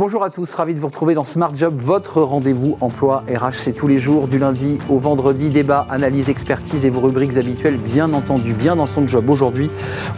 [0.00, 3.52] Bonjour à tous, ravi de vous retrouver dans Smart Job, votre rendez-vous emploi RH.
[3.52, 7.76] C'est tous les jours, du lundi au vendredi, débat, analyse, expertise et vos rubriques habituelles,
[7.76, 9.28] bien entendu, bien dans son job.
[9.28, 9.68] Aujourd'hui,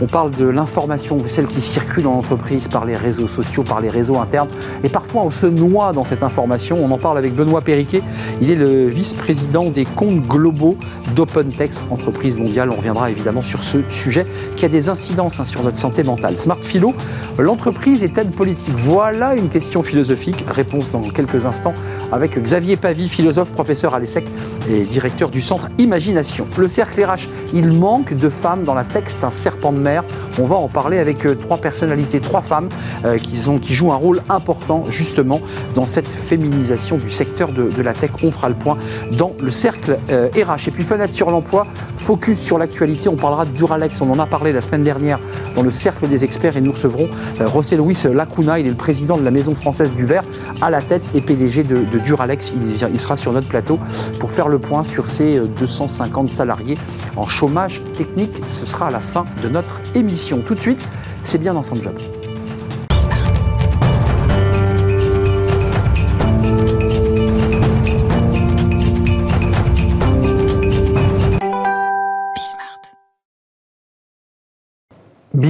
[0.00, 3.88] on parle de l'information, celle qui circule en entreprise par les réseaux sociaux, par les
[3.88, 4.46] réseaux internes.
[4.84, 6.76] Et parfois, on se noie dans cette information.
[6.80, 8.04] On en parle avec Benoît Périquet.
[8.40, 10.76] Il est le vice-président des comptes globaux
[11.16, 12.70] d'OpenText, entreprise mondiale.
[12.70, 16.36] On reviendra évidemment sur ce sujet qui a des incidences hein, sur notre santé mentale.
[16.36, 16.94] Smart Philo,
[17.36, 18.76] l'entreprise est-elle politique?
[18.78, 20.44] Voilà une question philosophique.
[20.46, 21.72] Réponse dans quelques instants
[22.10, 24.26] avec Xavier Pavie, philosophe, professeur à l'ESSEC
[24.68, 26.46] et directeur du centre Imagination.
[26.58, 30.04] Le cercle RH, il manque de femmes dans la texte, un serpent de mer.
[30.38, 32.68] On va en parler avec euh, trois personnalités, trois femmes
[33.06, 35.40] euh, qui, jouent un rôle important justement
[35.74, 38.10] dans cette féminisation du secteur de, la tech.
[38.22, 38.76] On fera le point
[39.12, 40.12] dans le cercle RH.
[40.12, 40.28] Euh,
[40.66, 43.08] et puis fenêtre sur l'emploi, focus sur l'actualité.
[43.08, 45.20] On parlera de Duralex, on en a parlé la semaine dernière
[45.54, 47.08] dans le cercle des experts et nous recevrons
[47.52, 50.24] José Luis Lacuna, il est le président de la maison française du verre
[50.60, 52.52] à la tête et PDG de, Duralex.
[52.92, 53.78] Il, sera sur notre plateau
[54.18, 56.78] pour faire le point sur ces 250 euh, salariés
[57.16, 58.32] en chômage technique.
[58.48, 60.42] Ce sera la fin de notre émission.
[60.42, 60.84] Tout de suite,
[61.24, 61.94] c'est bien dans son job.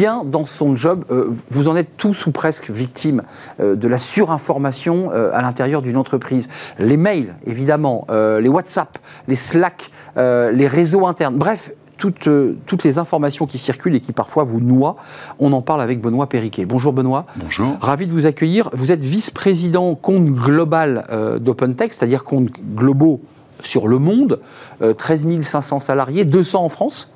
[0.02, 1.04] Bien dans son job.
[1.12, 3.22] Euh, vous en êtes tous ou presque victimes
[3.60, 6.48] euh, de la surinformation euh, à l'intérieur d'une entreprise.
[6.80, 12.28] Les mails, évidemment, les WhatsApp, les Slack, les réseaux internes, bref, toutes,
[12.66, 14.96] toutes, les informations qui circulent et qui parfois vous noient.
[15.38, 16.64] On en parle avec Benoît Périquet.
[16.64, 17.26] Bonjour Benoît.
[17.36, 17.76] Bonjour.
[17.80, 18.70] Ravi de vous accueillir.
[18.72, 23.20] Vous êtes vice-président compte global d'OpenText, c'est-à-dire compte globaux
[23.62, 24.40] sur le monde,
[24.80, 27.12] 13 500 salariés, 200 en France.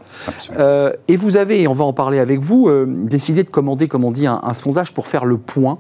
[0.56, 3.88] Euh, et vous avez, et on va en parler avec vous, euh, décidé de commander,
[3.88, 5.78] comme on dit, un, sondage pour faire le point.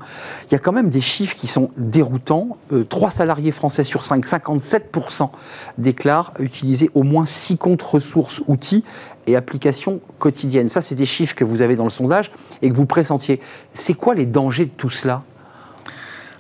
[0.50, 2.56] Il y a quand même des chiffres qui sont déroutants.
[2.72, 5.30] Euh, trois salariés français sur 5, 57%
[5.78, 8.84] déclarent utiliser au moins six comptes ressources, outils
[9.26, 10.68] et applications quotidiennes.
[10.68, 12.30] Ça, c'est des chiffres que vous avez dans le sondage
[12.62, 13.40] et que vous pressentiez.
[13.74, 15.22] C'est quoi les dangers de tout cela?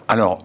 [0.08, 0.38] Alors,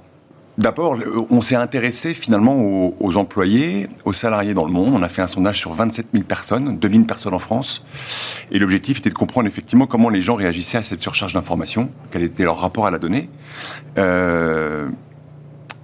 [0.61, 0.95] D'abord,
[1.31, 2.55] on s'est intéressé finalement
[2.99, 4.93] aux, employés, aux salariés dans le monde.
[4.93, 7.83] On a fait un sondage sur 27 000 personnes, 2 000 personnes en France.
[8.51, 12.21] Et l'objectif était de comprendre effectivement comment les gens réagissaient à cette surcharge d'informations, quel
[12.21, 13.27] était leur rapport à la donnée.
[13.97, 14.87] Euh,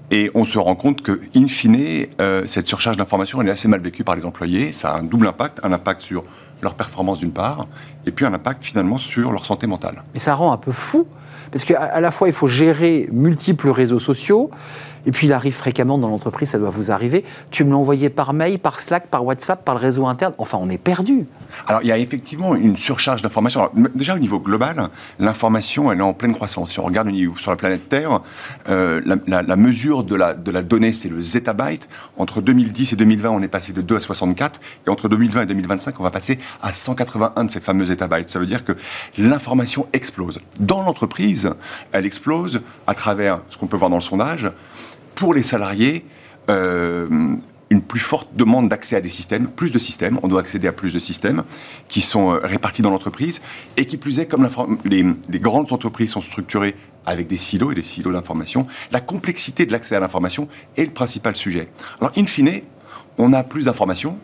[0.09, 3.67] et on se rend compte que, in fine, euh, cette surcharge d'informations, elle est assez
[3.67, 4.71] mal vécue par les employés.
[4.71, 6.23] Ça a un double impact, un impact sur
[6.61, 7.67] leur performance d'une part,
[8.05, 10.03] et puis un impact finalement sur leur santé mentale.
[10.15, 11.05] Et ça rend un peu fou
[11.51, 14.51] parce qu'à la fois, il faut gérer multiples réseaux sociaux,
[15.07, 17.23] et puis il arrive fréquemment dans l'entreprise, ça doit vous arriver.
[17.49, 20.33] Tu me l'as envoyé par mail, par Slack, par WhatsApp, par le réseau interne.
[20.37, 21.25] Enfin, on est perdu.
[21.65, 23.69] Alors, il y a effectivement une surcharge d'informations.
[23.95, 26.71] Déjà, au niveau global, l'information, elle est en pleine croissance.
[26.71, 27.09] Si on regarde
[27.39, 28.19] sur la planète Terre,
[28.69, 31.87] euh, la, mesure de la, de la donnée, c'est le zettabyte.
[32.17, 34.59] Entre 2010 et 2020, on est passé de 2 à 64.
[34.85, 38.29] Et entre 2020 et 2025, on va passer à 181 de ces fameux zettabytes.
[38.29, 38.73] Ça veut dire que
[39.17, 40.39] l'information explose.
[40.59, 41.49] Dans l'entreprise,
[41.93, 44.51] elle explose à travers ce qu'on peut voir dans le sondage,
[45.17, 46.05] pour les salariés,
[46.51, 47.07] euh,
[47.71, 50.71] une plus forte demande d'accès à des systèmes, plus de systèmes, on doit accéder à
[50.71, 51.43] plus de systèmes
[51.87, 53.41] qui sont euh, répartis dans l'entreprise,
[53.77, 54.47] et qui plus est, comme
[54.85, 56.75] les, les, grandes entreprises sont structurées
[57.07, 60.47] avec des silos et des silos d'information, la complexité de l'accès à l'information
[60.77, 61.67] est le principal sujet.
[61.99, 62.61] Alors, in fine,
[63.17, 64.19] on a plus d'informations,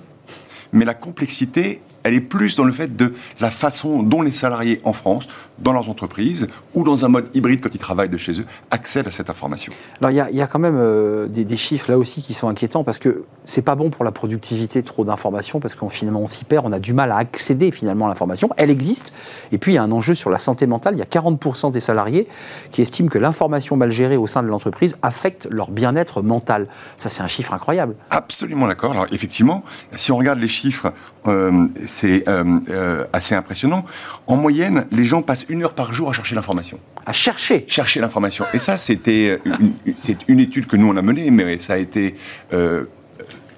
[0.73, 4.81] mais la complexité elle est plus dans le fait de la façon dont les salariés
[4.83, 5.27] en France,
[5.59, 9.07] dans leurs entreprises ou dans un mode hybride quand ils travaillent de chez eux, accèdent
[9.07, 9.73] à cette information.
[10.01, 12.99] Alors il y, a quand même euh, des, chiffres là aussi qui sont inquiétants parce
[12.99, 16.65] que c'est pas bon pour la productivité trop d'informations parce qu'on finalement on s'y perd,
[16.65, 18.49] on a du mal à accéder finalement à l'information.
[18.57, 19.13] Elle existe
[19.51, 20.95] et puis il y a un enjeu sur la santé mentale.
[20.95, 22.27] Il y a 40% des salariés
[22.71, 26.67] qui estiment que l'information mal gérée au sein de l'entreprise affecte leur bien-être mental.
[26.97, 27.95] Ça c'est un chiffre incroyable.
[28.09, 28.91] Absolument d'accord.
[28.91, 30.91] Alors effectivement, si on regarde les chiffres,
[31.27, 33.85] euh, c'est euh, euh, assez impressionnant.
[34.27, 36.79] En moyenne, les gens passent une heure par jour à chercher l'information.
[37.05, 38.45] À chercher Chercher l'information.
[38.53, 41.77] Et ça, c'était une, c'est une étude que nous, on a menée, mais ça a
[41.77, 42.15] été
[42.51, 42.85] euh,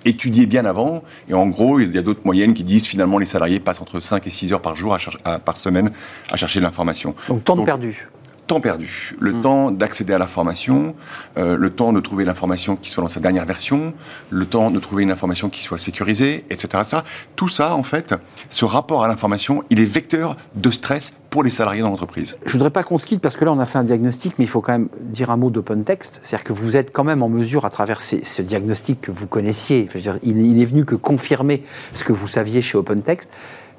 [0.04, 1.04] étudié bien avant.
[1.30, 4.00] Et en gros, il y a d'autres moyennes qui disent finalement les salariés passent entre
[4.00, 5.92] 5 et 6 heures par jour, à par semaine,
[6.32, 7.16] à chercher l'information.
[7.30, 8.10] Donc temps de perdu
[8.48, 9.42] temps perdu, le mm.
[9.42, 10.96] temps d'accéder à l'information,
[11.38, 13.94] euh, le temps de trouver l'information qui soit dans sa dernière version,
[14.30, 16.84] le temps de trouver une information qui soit sécurisée, etc.
[16.86, 17.04] Ça,
[17.36, 18.14] tout ça, en fait,
[18.50, 22.38] ce rapport à l'information, il est vecteur de stress pour les salariés dans l'entreprise.
[22.46, 24.46] Je voudrais pas qu'on se quitte parce que là, on a fait un diagnostic, mais
[24.46, 27.24] il faut quand même dire un mot d'open text, c'est-à-dire que vous êtes quand même
[27.24, 29.88] en mesure, à travers ce diagnostic que vous connaissiez,
[30.24, 31.64] il, il est venu que confirmer
[31.94, 33.30] ce que vous saviez chez OpenText,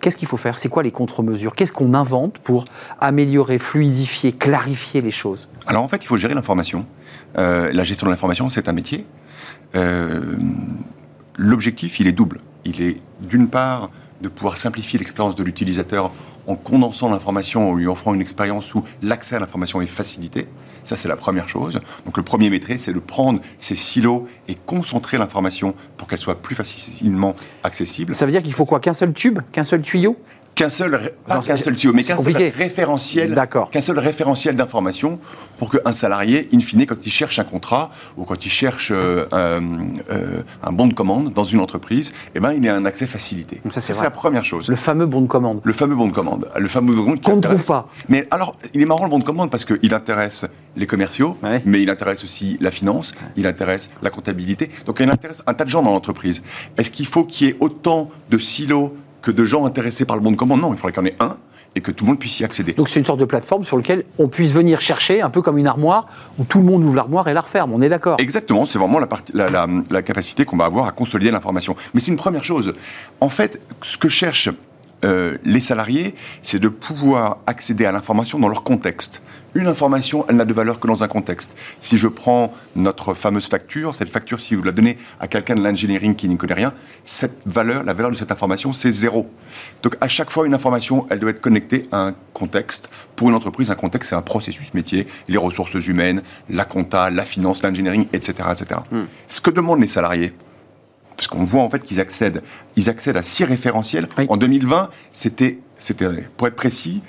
[0.00, 0.58] Qu'est-ce qu'il faut faire?
[0.58, 1.54] C'est quoi les contre-mesures?
[1.54, 2.64] Qu'est-ce qu'on invente pour
[3.00, 5.48] améliorer, fluidifier, clarifier les choses?
[5.66, 6.86] Alors en fait, il faut gérer l'information.
[7.38, 9.06] Euh, la gestion de l'information, c'est un métier.
[9.74, 10.36] Euh,
[11.36, 12.40] l'objectif, il est double.
[12.64, 13.90] Il est d'une part
[14.20, 16.10] de pouvoir simplifier l'expérience de l'utilisateur
[16.46, 20.46] en condensant l'information, en lui offrant une expérience où l'accès à l'information est facilité.
[20.84, 21.80] Ça, c'est la première chose.
[22.04, 26.40] Donc le premier maîtrise, c'est de prendre ces silos et concentrer l'information pour qu'elle soit
[26.40, 27.34] plus facilement
[27.64, 28.14] accessible.
[28.14, 28.78] Ça veut dire qu'il faut quoi?
[28.78, 29.40] Qu'un seul tube?
[29.50, 30.16] Qu'un seul tuyau?
[30.56, 30.98] Qu'un seul,
[31.28, 35.20] pas qu'un seul tuyau, mais qu'un seul référentiel, qu'un seul référentiel d'information
[35.58, 39.26] pour qu'un salarié, in fine, quand il cherche un contrat ou quand il cherche euh,
[39.32, 43.60] euh, un bon de commande dans une entreprise, eh ben, il ait un accès facilité.
[43.70, 44.68] ça, c'est la première chose.
[44.68, 45.60] Le fameux bon de commande.
[45.62, 46.50] Le fameux bon de commande.
[46.56, 47.88] Le fameux bon de commande qu'on ne trouve pas.
[48.08, 51.36] Mais alors, il est marrant le bon de commande parce qu'il intéresse les commerciaux,
[51.66, 54.70] mais il intéresse aussi la finance, il intéresse la comptabilité.
[54.86, 56.42] Donc, il intéresse un tas de gens dans l'entreprise.
[56.78, 58.94] Est-ce qu'il faut qu'il y ait autant de silos
[59.26, 60.60] que de gens intéressés par le bon de commande.
[60.60, 61.36] Non, il faudrait qu'il y en ait un
[61.74, 62.74] et que tout le monde puisse y accéder.
[62.74, 65.58] Donc c'est une sorte de plateforme sur laquelle on puisse venir chercher, un peu comme
[65.58, 66.06] une armoire,
[66.38, 68.20] où tout le monde ouvre l'armoire et la referme, on est d'accord?
[68.20, 71.74] Exactement, c'est vraiment la, partie, la, capacité qu'on va avoir à consolider l'information.
[71.92, 72.72] Mais c'est une première chose.
[73.20, 74.50] En fait, ce que cherchent
[75.04, 76.14] euh, les salariés,
[76.44, 79.22] c'est de pouvoir accéder à l'information dans leur contexte.
[79.56, 81.56] Une information, elle n'a de valeur que dans un contexte.
[81.80, 85.62] Si je prends notre fameuse facture, cette facture, si vous la donnez à quelqu'un de
[85.62, 86.74] l'engineering qui n'y connaît rien,
[87.06, 89.30] cette valeur, la valeur de cette information, c'est zéro.
[89.82, 92.90] Donc à chaque fois, une information, elle doit être connectée à un contexte.
[93.16, 96.20] Pour une entreprise, un contexte, c'est un processus métier, les ressources humaines,
[96.50, 98.50] la compta, la finance, l'engineering, etc.
[98.52, 98.80] etc.
[98.90, 99.04] Hmm.
[99.30, 100.34] Ce que demandent les salariés,
[101.16, 102.42] parce qu'on voit en fait qu'ils accèdent,
[102.76, 104.06] ils accèdent à six référentiels.
[104.28, 107.00] En 2020, c'était, c'était, pour être précis,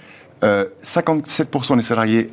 [0.41, 2.29] 57% euh, des salariés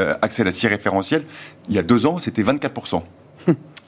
[0.00, 1.24] euh, accèdent à six référentiels.
[1.68, 3.02] Il y a deux ans, c'était 24%.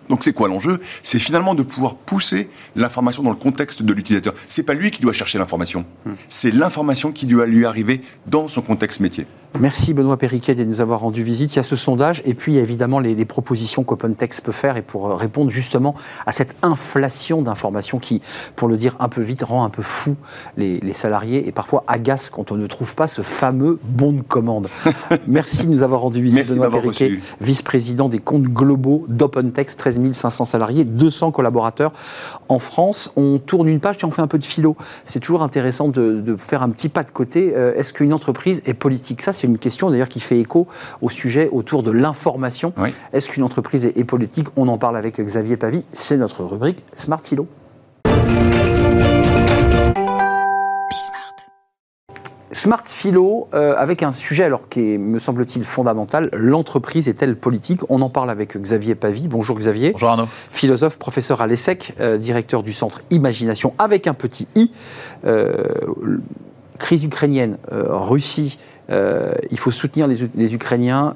[0.09, 0.81] Donc c'est quoi l'enjeu?
[1.03, 4.35] C'est finalement de pouvoir pousser l'information dans le contexte de l'utilisateur.
[4.47, 6.13] C'est pas lui qui doit chercher l'information, hmm.
[6.31, 9.27] c'est l'information qui doit lui arriver dans son contexte métier.
[9.61, 11.55] Merci Benoît Perriquet de nous avoir rendu visite.
[11.55, 14.53] Il y a ce sondage et puis il y a évidemment les, propositions qu'OpenText peut
[14.53, 15.95] faire et pour euh, répondre justement
[16.27, 18.23] à cette inflation d'informations qui,
[18.55, 20.17] pour le dire un peu vite, rend un peu fou
[20.57, 24.69] les, salariés et parfois agace quand on ne trouve pas ce fameux bon de commande.
[25.27, 30.45] Merci de nous avoir rendu visite Benoît Perriquet, vice-président des comptes globaux d'OpenText, 13 500
[30.45, 31.93] salariés, 200 collaborateurs
[32.49, 33.11] en France.
[33.17, 34.77] On tourne une page et on fait un peu de philo.
[35.05, 37.53] C'est toujours intéressant de, faire un petit pas de côté.
[37.55, 39.23] Euh, est-ce qu'une entreprise est politique?
[39.23, 40.67] Ça, c'est une question d'ailleurs qui fait écho
[41.03, 42.73] au sujet autour de l'information.
[43.13, 44.49] Est-ce qu'une entreprise est, politique?
[44.57, 45.85] On en parle avec Xavier Pavie.
[45.93, 47.47] C'est notre rubrique Smart Philo.
[52.53, 57.81] Smart Philo, euh, avec un sujet alors qui est, me semble-t-il, fondamental, l'entreprise est-elle politique?
[57.91, 59.29] On en parle avec Xavier Pavie.
[59.29, 59.91] Bonjour Xavier.
[59.91, 60.29] Bonjour Arnaud.
[60.51, 64.71] Philosophe, professeur à l'ESSEC, euh, directeur du centre Imagination avec un petit i.
[65.27, 65.65] Euh,
[66.79, 68.59] crise ukrainienne, Russie,
[68.89, 71.15] il faut soutenir les, Ukrainiens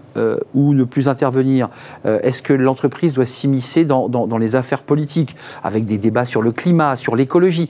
[0.55, 1.69] ou ne plus intervenir.
[2.05, 6.53] Est-ce que l'entreprise doit s'immiscer dans, dans, les affaires politiques, avec des débats sur le
[6.53, 7.69] climat, sur l'écologie?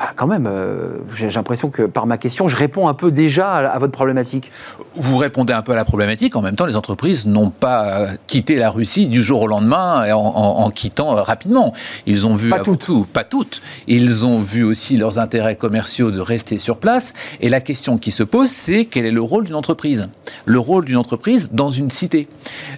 [0.00, 3.56] Bah, quand même, euh, j'ai l'impression que par ma question, je réponds un peu déjà
[3.56, 4.50] à, votre problématique.
[4.94, 6.36] Vous répondez un peu à la problématique.
[6.36, 10.70] En même temps, les entreprises n'ont pas quitté la Russie du jour au lendemain en,
[10.70, 11.74] quittant euh, rapidement.
[12.06, 13.60] Ils ont vu pas toutes, pas toutes.
[13.88, 17.12] Ils ont vu aussi leurs intérêts commerciaux de rester sur place.
[17.42, 20.08] Et la question qui se pose, c'est quel est le rôle d'une entreprise?
[20.46, 22.26] Le rôle d'une entreprise dans une cité.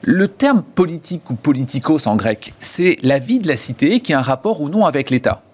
[0.03, 4.19] Le terme politique ou politikos en grec, c'est la vie de la cité qui a
[4.19, 5.45] un rapport ou non avec l'État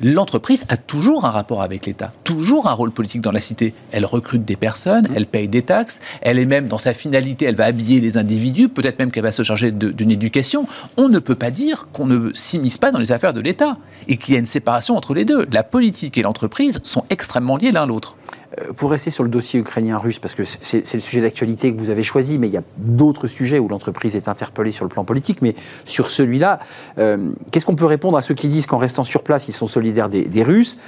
[0.00, 3.74] l'entreprise a toujours un rapport avec l'État, toujours un rôle politique dans la cité.
[3.92, 5.14] Elle recrute des personnes, mmh.
[5.14, 8.68] elle paye des taxes, elle est même dans sa finalité, elle va habiller les individus,
[8.68, 10.66] peut-être même qu'elle va se charger d'une éducation.
[10.96, 13.76] On ne peut pas dire qu'on ne s'immisce pas dans les affaires de l'État
[14.08, 15.46] et qu'il y a une séparation entre les deux.
[15.52, 18.16] La politique et l'entreprise sont extrêmement liés l'un l'autre.
[18.58, 21.90] Euh, pour rester sur le dossier ukrainien-russe, parce que c'est le sujet d'actualité que vous
[21.90, 25.04] avez choisi, mais il y a d'autres sujets où l'entreprise est interpellée sur le plan
[25.04, 25.54] politique, mais
[25.84, 26.58] sur celui-là,
[26.98, 29.68] euh, qu'est-ce qu'on peut répondre à ceux qui disent qu'en restant sur place, ils sont
[29.68, 30.78] solidaires des, Russes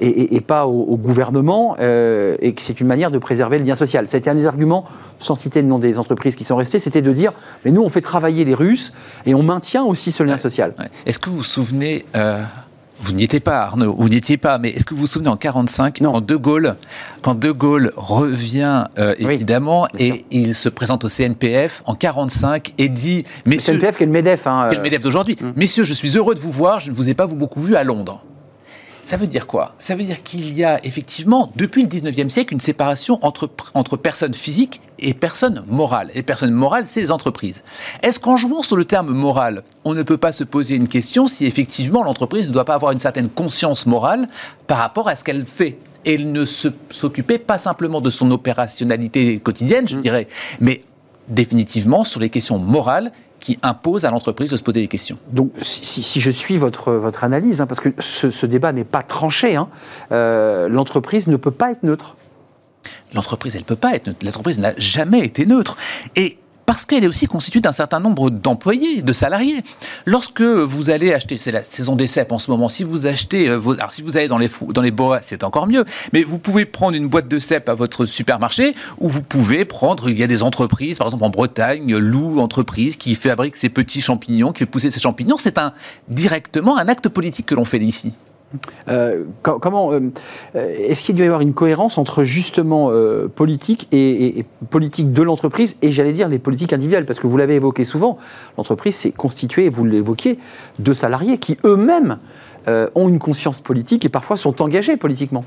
[0.00, 4.08] et, pas au, gouvernement, euh, et que c'est une manière de préserver le lien social?
[4.08, 4.86] Ça a été un des arguments,
[5.18, 7.32] sans citer le nom des entreprises qui sont restées, c'était de dire,
[7.64, 8.94] mais nous on fait travailler les Russes
[9.26, 10.74] et on maintient aussi ce lien social.
[11.04, 12.06] Est-ce que vous vous souvenez
[13.02, 15.28] vous n'y étiez pas, Arnaud, vous n'y étiez pas, mais est-ce que vous vous souvenez
[15.28, 16.76] en 45, quand De Gaulle,
[17.20, 22.88] quand De Gaulle revient euh, évidemment et il se présente au CNPF en 45 et
[22.88, 25.50] dit, messieurs, le CNPF qui est le Medef, hein, le Medef d'aujourd'hui, mm.
[25.56, 27.82] messieurs, je suis heureux de vous voir, je ne vous ai pas beaucoup vu à
[27.82, 28.22] Londres.
[29.02, 29.74] Ça veut dire quoi?
[29.80, 33.96] Ça veut dire qu'il y a effectivement, depuis le 19e siècle, une séparation entre, entre
[33.96, 36.10] personnes physiques et personnes morales.
[36.14, 37.62] Et personnes morales, c'est les entreprises.
[38.02, 41.26] Est-ce qu'en jouant sur le terme moral, on ne peut pas se poser une question
[41.26, 44.28] si effectivement l'entreprise ne doit pas avoir une certaine conscience morale
[44.66, 45.78] par rapport à ce qu'elle fait?
[46.04, 50.00] Et ne s'occupait pas simplement de son opérationnalité quotidienne, je mmh.
[50.00, 50.26] dirais,
[50.60, 50.82] mais
[51.28, 55.18] définitivement sur les questions morales qui imposent à l'entreprise de se poser des questions.
[55.32, 59.56] Donc, si, je suis votre, votre analyse, hein, parce que ce, débat n'est pas tranché,
[59.56, 59.68] hein,
[60.12, 62.16] euh, l'entreprise ne peut pas être neutre.
[63.14, 64.24] L'entreprise, elle peut pas être neutre.
[64.24, 65.76] L'entreprise n'a jamais été neutre.
[66.16, 69.62] Et parce qu'elle est aussi constituée d'un certain nombre d'employés, de salariés.
[70.06, 73.48] Lorsque vous allez acheter, c'est la saison des cèpes en ce moment, si vous achetez,
[73.48, 76.38] euh, alors si vous allez dans les, dans les bois, c'est encore mieux, mais vous
[76.38, 80.22] pouvez prendre une boîte de cèpes à votre supermarché, ou vous pouvez prendre, il y
[80.22, 84.60] a des entreprises, par exemple en Bretagne, Lou entreprise, qui fabrique ces petits champignons, qui
[84.60, 85.72] fait pousser ces champignons, c'est un,
[86.08, 88.12] directement un acte politique que l'on fait ici.
[88.88, 90.10] Euh, comment euh,
[90.54, 95.76] est-ce qu'il doit y avoir une cohérence entre justement euh, politique et, politique de l'entreprise
[95.82, 97.06] et j'allais dire les politiques individuelles?
[97.06, 98.18] Parce que vous l'avez évoqué souvent,
[98.56, 100.38] l'entreprise s'est constituée, vous l'évoquiez,
[100.78, 102.18] de salariés qui eux-mêmes
[102.94, 105.44] ont une conscience politique et parfois sont engagés politiquement.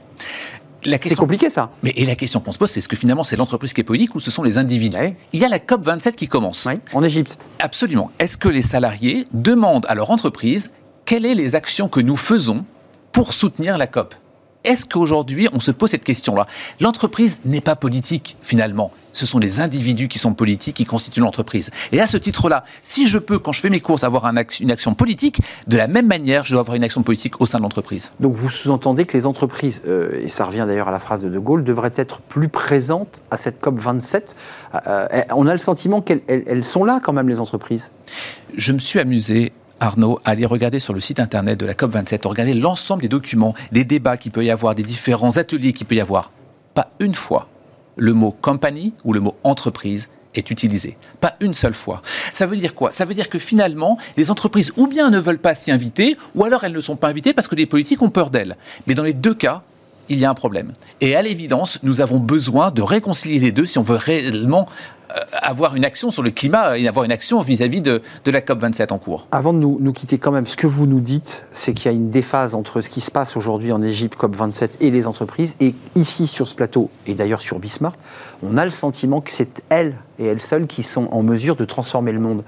[0.83, 1.71] C'est compliqué ça.
[1.81, 3.85] Mais et la question qu'on se pose, c'est est-ce que finalement c'est l'entreprise qui est
[3.85, 4.97] politique ou ce sont les individus?
[5.33, 6.67] Il y a la COP 27 qui commence.
[6.93, 7.38] en Égypte.
[7.59, 8.12] Absolument.
[8.19, 10.71] Est-ce que les salariés demandent à leur entreprise
[11.05, 12.65] quelles sont les actions que nous faisons
[13.15, 14.13] pour soutenir la COP.
[14.65, 16.48] Est-ce qu'aujourd'hui, on se pose cette question-là?
[16.81, 18.91] L'entreprise n'est pas politique, finalement.
[19.13, 21.72] Ce sont les individus qui sont politiques, qui constituent l'entreprise.
[21.93, 24.95] Et à ce titre-là, si je peux, quand je fais mes courses, avoir une action
[24.95, 28.12] politique, de la même manière, je dois avoir une action politique au sein de l'entreprise.
[28.19, 31.29] Donc vous sous-entendez que les entreprises, euh, et ça revient d'ailleurs à la phrase de
[31.29, 34.36] De Gaulle, devraient être plus présentes à cette COP 27.
[34.74, 37.91] Euh, euh, on a le sentiment qu'elles sont là quand même, les entreprises?
[38.57, 42.53] Je me suis amusé Arnaud, aller regarder sur le site internet de la COP27, regarder
[42.53, 46.01] l'ensemble des documents, des débats qu'il peut y avoir, des différents ateliers qu'il peut y
[46.01, 46.32] avoir.
[46.74, 47.50] Pas une fois
[47.96, 50.98] le mot company ou le mot entreprise est utilisé.
[51.22, 52.01] Pas une seule fois.
[52.32, 52.91] Ça veut dire quoi?
[52.91, 56.44] Ça veut dire que finalement, les entreprises ou bien ne veulent pas s'y inviter, ou
[56.44, 58.58] alors elles ne sont pas invitées parce que les politiques ont peur d'elles.
[58.88, 59.63] Mais dans les deux cas,
[60.09, 60.71] il y a un problème.
[61.01, 64.67] Et à l'évidence, nous avons besoin de réconcilier les deux si on veut réellement
[65.12, 68.91] euh, avoir une action sur le climat et avoir une action vis-à-vis de, la COP27
[68.91, 69.27] en cours.
[69.31, 71.97] Avant de nous, quitter quand même, ce que vous nous dites, c'est qu'il y a
[71.97, 75.55] une déphase entre ce qui se passe aujourd'hui en Égypte, COP27, et les entreprises.
[75.59, 77.95] Et ici, sur ce plateau, et d'ailleurs sur Bismarck,
[78.43, 81.65] on a le sentiment que c'est elles et elles seules qui sont en mesure de
[81.65, 82.43] transformer le monde.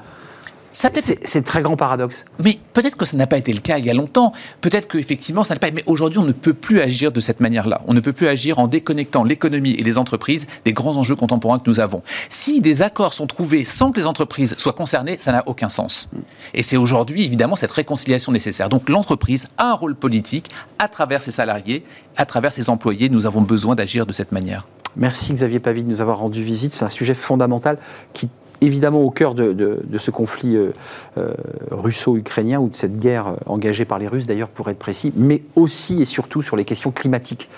[0.78, 2.24] C'est un très grand paradoxe.
[2.38, 4.32] Mais peut-être que ça n'a pas été le cas il y a longtemps.
[4.62, 5.72] Peut-être qu'effectivement, ça n'a pas.
[5.72, 7.82] Mais aujourd'hui, on ne peut plus agir de cette manière-là.
[7.88, 11.58] On ne peut plus agir en déconnectant l'économie et les entreprises des grands enjeux contemporains
[11.58, 12.04] que nous avons.
[12.30, 16.12] Si des accords sont trouvés sans que les entreprises soient concernées, ça n'a aucun sens.
[16.54, 18.70] Et c'est aujourd'hui, évidemment, cette réconciliation nécessaire.
[18.70, 21.84] Donc l'entreprise a un rôle politique à travers ses salariés,
[22.18, 23.10] à travers ses employés.
[23.10, 24.68] Nous avons besoin d'agir de cette manière.
[24.96, 26.76] Merci Xavier Pavie de nous avoir rendu visite.
[26.76, 27.80] C'est un sujet fondamental
[28.14, 28.30] qui
[28.62, 30.72] évidemment au cœur de, ce conflit euh,
[31.18, 31.34] euh,
[31.72, 35.42] russo-ukrainien ou de cette guerre euh, engagée par les Russes, d'ailleurs, pour être précis, mais
[35.56, 37.50] aussi et surtout sur les questions climatiques.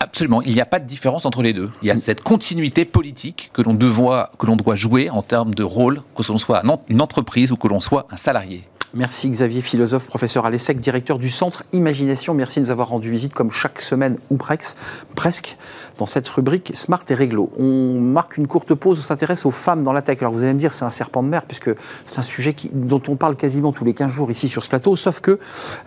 [0.00, 1.70] Absolument, il n'y a pas de différence entre les deux.
[1.82, 5.54] Il y a cette continuité politique que l'on doit, que l'on doit jouer en termes
[5.54, 8.62] de rôle, que l'on soit une entreprise ou que l'on soit un salarié.
[8.92, 12.34] Merci Xavier, philosophe, professeur à l'ESSEC, directeur du Centre Imagination.
[12.34, 15.56] Merci de nous avoir rendu visite comme chaque semaine ou presque
[15.96, 17.52] dans cette rubrique Smart et Réglo.
[17.56, 20.18] On marque une courte pause, on s'intéresse aux femmes dans la tech.
[20.22, 21.70] Alors vous allez me dire c'est un serpent de mer puisque
[22.04, 24.96] c'est un sujet dont on parle quasiment tous les 15 jours ici sur ce plateau,
[24.96, 25.38] sauf que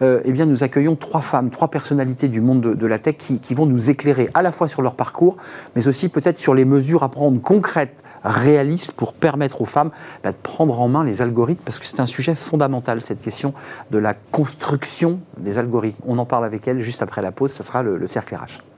[0.01, 3.39] euh, eh bien, nous accueillons trois femmes, trois personnalités du monde de, la tech qui,
[3.39, 5.35] qui vont nous éclairer à la fois sur leur parcours,
[5.75, 9.91] mais aussi peut-être sur les mesures à prendre concrètes réaliste pour permettre aux femmes
[10.23, 13.53] bah, de prendre en main les algorithmes, parce que c'est un sujet fondamental, cette question
[13.91, 16.01] de la construction des algorithmes.
[16.07, 18.72] On en parle avec elle juste après la pause, ça sera le, le cercle RH.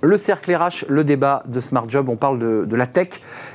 [0.00, 3.08] Le cercle RH, le débat de Smart Job, on parle de, la tech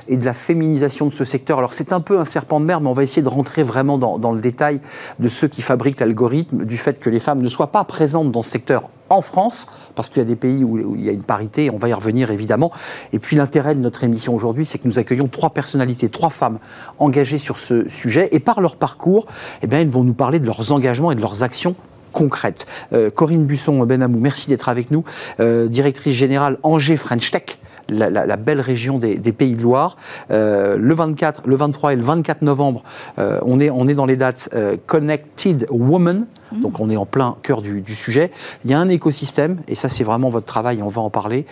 [0.08, 1.56] et de la féminisation de ce secteur.
[1.56, 3.96] Alors c'est un peu un serpent de mer, mais on va essayer de rentrer vraiment
[3.96, 4.80] dans, le détail
[5.18, 8.42] de ceux qui fabriquent l'algorithme, du fait que les femmes ne soient pas présentes dans
[8.42, 11.22] ce secteur en France, parce qu'il y a des pays où, il y a une
[11.22, 12.72] parité, on va y revenir évidemment.
[13.14, 16.58] Et puis l'intérêt de notre émission aujourd'hui, c'est que nous accueillons trois personnalités, trois femmes
[16.98, 19.26] engagées sur ce sujet, et par leur parcours,
[19.62, 21.74] eh bien, elles vont nous parler de leurs engagements et de leurs actions
[22.14, 22.66] concrète.
[22.94, 25.04] Euh, Corinne Busson-Benamou, merci d'être avec nous,
[25.40, 27.58] euh, directrice générale Angers French Tech.
[27.90, 29.98] La, belle région des, Pays de Loire.
[30.30, 32.82] Euh, le 24, le 23 et le 24 novembre,
[33.18, 34.48] on, est, on est dans les dates
[34.86, 36.60] Connected Woman, mmh.
[36.62, 38.30] donc on est en plein cœur du, du, sujet.
[38.64, 41.10] Il y a un écosystème, et ça c'est vraiment votre travail, et on va en
[41.10, 41.44] parler,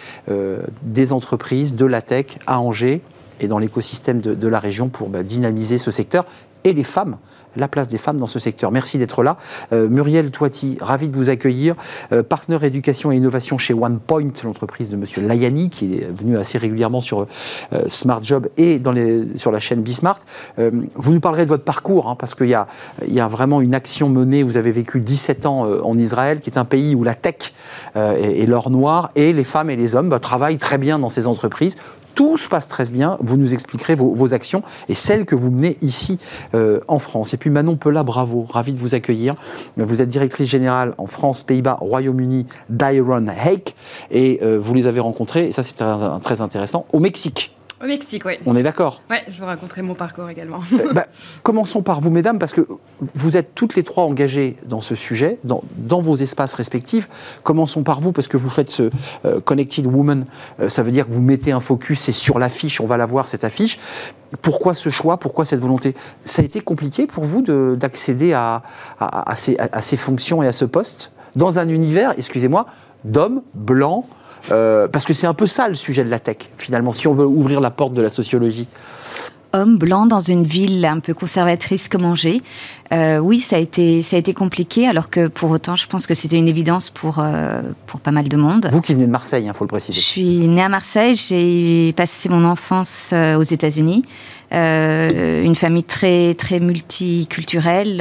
[0.83, 3.03] des entreprises, de la tech à Angers,
[3.43, 6.25] et dans l'écosystème de, la région pour bah, dynamiser ce secteur
[6.65, 7.17] et les femmes
[7.57, 8.71] la place des femmes dans ce secteur.
[8.71, 9.37] Merci d'être là.
[9.73, 11.75] Euh, Muriel Toiti, ravi de vous accueillir.
[12.13, 16.59] Euh, partenaire éducation et innovation chez OnePoint, l'entreprise de Monsieur Layani, qui est venu assez
[16.59, 17.27] régulièrement sur
[17.73, 18.81] euh, Smart Job et
[19.37, 20.21] sur la chaîne Bismart.
[20.59, 22.67] vous nous parlerez de votre parcours, hein, parce qu'il y a,
[23.07, 24.43] y a vraiment une action menée.
[24.43, 27.53] Vous avez vécu 17 ans en Israël, qui est un pays où la tech
[27.95, 31.27] est, l'or noir, et les femmes et les hommes bah, travaillent très bien dans ces
[31.27, 31.77] entreprises
[32.15, 33.17] tout se passe très bien.
[33.21, 36.19] Vous nous expliquerez vos, actions et celles que vous menez ici
[36.55, 37.35] euh, en France.
[37.35, 39.35] Et puis Manon Pella, bravo, ravi de vous accueillir.
[39.77, 43.75] Vous êtes directrice générale en France, Pays-Bas, Royaume-Uni d'Iron Hake
[44.11, 45.83] et euh, vous les avez rencontrés, et ça c'est
[46.23, 47.53] très intéressant, au Mexique.
[47.83, 48.35] Au Mexique, oui.
[48.47, 50.61] On est d'accord Oui, je vous raconterai mon parcours également.
[50.73, 51.07] Euh, bah,
[51.43, 52.67] commençons par vous, mesdames, parce que
[53.15, 57.09] vous êtes toutes les trois engagées dans ce sujet, dans, dans vos espaces respectifs.
[57.43, 58.91] Commençons par vous, parce que vous faites ce
[59.25, 60.25] euh, Connected Woman.
[60.61, 63.07] Euh, ça veut dire que vous mettez un focus, c'est sur l'affiche, on va la
[63.07, 63.81] voir, cette affiche.
[64.43, 65.17] Pourquoi ce choix?
[65.17, 65.97] Pourquoi cette volonté?
[66.25, 67.43] Ça a été compliqué pour vous
[67.77, 68.63] d'accéder à,
[69.01, 71.11] à, ces, à ces fonctions et à ce poste?
[71.35, 72.67] Dans un univers, excusez-moi,
[73.05, 74.05] d'hommes blancs,
[74.51, 77.15] euh, parce que c'est un peu ça le sujet de la tech, finalement, si on
[77.15, 78.67] veut ouvrir la porte de la sociologie.
[79.55, 82.41] Homme blanc dans une ville un peu conservatrice comme Angers.
[82.91, 86.07] Euh, oui, ça a, été, ça a été compliqué, alors que pour autant, je pense
[86.07, 88.69] que c'était une évidence pour, euh, pour pas mal de monde.
[88.73, 90.01] Vous qui venez de Marseille, il hein, faut le préciser.
[90.01, 94.05] Je suis née à Marseille, j'ai passé mon enfance aux États-Unis.
[94.53, 97.97] une famille très très multiculturelle,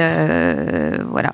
[1.10, 1.32] voilà.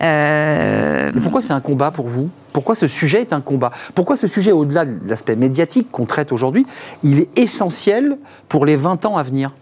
[0.00, 2.28] Mais pourquoi c'est un combat pour vous?
[2.54, 6.30] Pourquoi ce sujet est un combat Pourquoi ce sujet, au-delà de l'aspect médiatique qu'on traite
[6.30, 6.64] aujourd'hui,
[7.02, 8.16] il est essentiel
[8.48, 9.52] pour les 20 ans à venir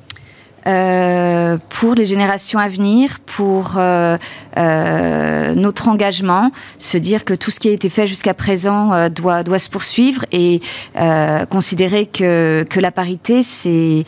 [0.66, 4.16] euh, pour les générations à venir, pour euh,
[4.59, 9.42] euh, notre engagement, se dire que tout ce qui a été fait jusqu'à présent doit,
[9.42, 10.61] doit se poursuivre et
[11.50, 14.04] considérer que, que la parité, c'est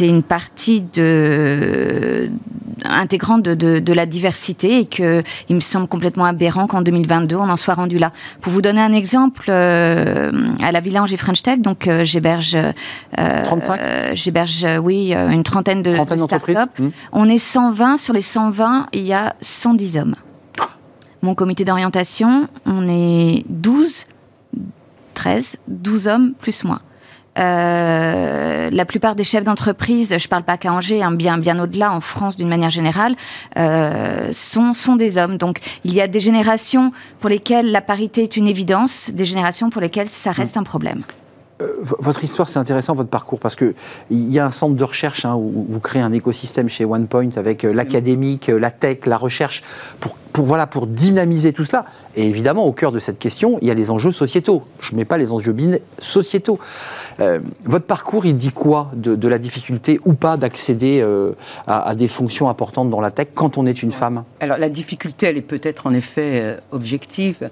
[0.00, 2.30] une partie de,
[2.84, 7.48] intégrante de, de, de, la diversité et qu'il me semble complètement aberrant qu'en 2022, on
[7.48, 8.12] en soit rendu là.
[8.40, 12.56] Pour vous donner un exemple, à la Villa Angers French Tech, donc j'héberge...
[13.16, 13.80] 35
[14.14, 15.95] J'héberge, oui, une trentaine de
[16.78, 16.90] Hmm.
[17.12, 17.96] On est 120.
[17.96, 20.14] Sur les 120, il y a 110 hommes.
[21.22, 24.06] Mon comité d'orientation, on est 12,
[25.14, 26.80] 13, 12 hommes plus moi.
[27.38, 31.58] Euh, la plupart des chefs d'entreprise, je ne parle pas qu'à Angers, hein, bien, bien
[31.58, 33.14] au-delà, en France d'une manière générale,
[33.58, 35.36] euh, sont, sont des hommes.
[35.36, 39.68] Donc il y a des générations pour lesquelles la parité est une évidence, des générations
[39.68, 40.60] pour lesquelles ça reste hmm.
[40.60, 41.02] un problème.
[41.62, 43.74] Euh, votre histoire, c'est intéressant, votre parcours, parce qu'il
[44.10, 47.64] y a un centre de recherche hein, où vous créez un écosystème chez OnePoint avec
[47.64, 49.62] euh, l'académique, euh, la tech, la recherche,
[49.98, 51.86] pour, pour, voilà, pour dynamiser tout cela.
[52.14, 54.64] Et évidemment, au cœur de cette question, il y a les enjeux sociétaux.
[54.80, 55.56] Je ne mets pas les enjeux
[55.98, 56.58] sociétaux.
[57.64, 61.02] votre parcours, il dit quoi de, la difficulté ou pas d'accéder
[61.66, 64.24] à, à, des fonctions importantes dans la tech quand on est une femme?
[64.40, 67.48] Alors, la difficulté, elle est peut-être en effet objective.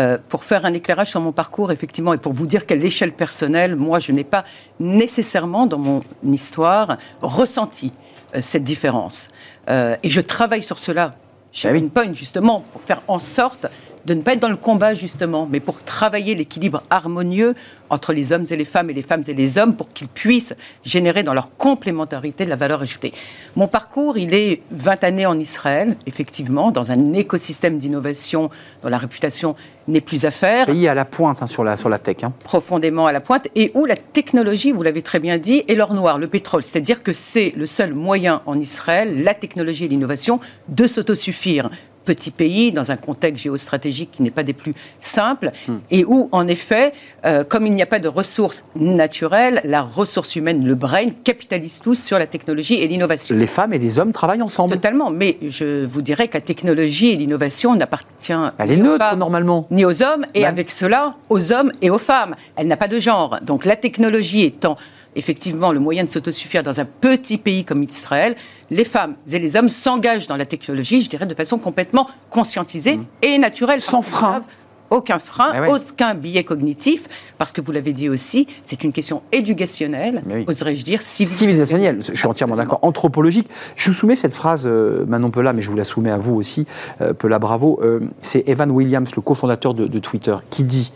[0.00, 3.12] Euh, pour faire un éclairage sur mon parcours, effectivement, et pour vous dire qu'à l'échelle
[3.12, 4.44] personnelle, moi, je n'ai pas
[4.78, 7.92] nécessairement dans mon histoire ressenti
[8.34, 9.28] euh, cette différence.
[9.68, 11.10] Euh, et je travaille sur cela
[11.52, 13.66] chez ah Point, justement, pour faire en sorte
[14.06, 17.54] de ne pas être dans le combat, justement, mais pour travailler l'équilibre harmonieux
[17.90, 20.54] entre les hommes et les femmes et les femmes et les hommes pour qu'ils puissent
[20.84, 23.12] générer dans leur complémentarité de la valeur ajoutée.
[23.56, 28.48] Mon parcours, il est 20 années en Israël, effectivement, dans un écosystème d'innovation
[28.82, 29.56] dont la réputation
[29.88, 30.66] n'est plus à faire.
[30.66, 32.18] Pays à la pointe hein, sur, la, sur la tech.
[32.22, 32.32] Hein.
[32.44, 35.94] Profondément à la pointe, et où la technologie, vous l'avez très bien dit, est l'or
[35.94, 36.62] noir, le pétrole.
[36.62, 41.68] C'est-à-dire que c'est le seul moyen en Israël, la technologie et l'innovation, de s'autosuffire
[42.04, 45.76] petit pays, dans un contexte géostratégique qui n'est pas des plus simples, hmm.
[45.90, 46.92] et où, en effet,
[47.24, 51.80] euh, comme il n'y a pas de ressources naturelles, la ressource humaine, le brain, capitalise
[51.80, 53.36] tous sur la technologie et l'innovation.
[53.36, 54.74] Les femmes et les hommes travaillent ensemble.
[54.74, 59.66] Totalement, mais je vous dirais que la technologie et l'innovation n'appartient Elle est neutre, normalement.
[59.70, 62.34] Ni aux hommes, et avec cela, aux hommes et aux femmes.
[62.56, 63.38] Elle n'a pas de genre.
[63.42, 64.76] Donc la technologie étant
[65.16, 68.36] effectivement le moyen de s'autosuffire dans un petit pays comme Israël,
[68.70, 72.96] les femmes et les hommes s'engagent dans la technologie, je dirais, de façon complètement conscientisée
[72.96, 73.06] mmh.
[73.22, 73.80] et naturelle.
[73.80, 74.42] Sans frein
[74.90, 77.06] aucun frein, eh aucun biais cognitif,
[77.38, 82.00] parce que vous l'avez dit aussi, c'est une question éducationnelle, oserais-je dire, civilisationnelle.
[82.02, 82.80] Je suis entièrement d'accord.
[82.82, 83.48] Anthropologique.
[83.76, 86.34] Je vous soumets cette phrase, euh, Manon Pella, mais je vous la soumets à vous
[86.34, 86.66] aussi,
[87.00, 87.80] euh, Pella, bravo.
[87.82, 90.92] Euh, c'est Evan Williams, le cofondateur de, de, Twitter, qui dit,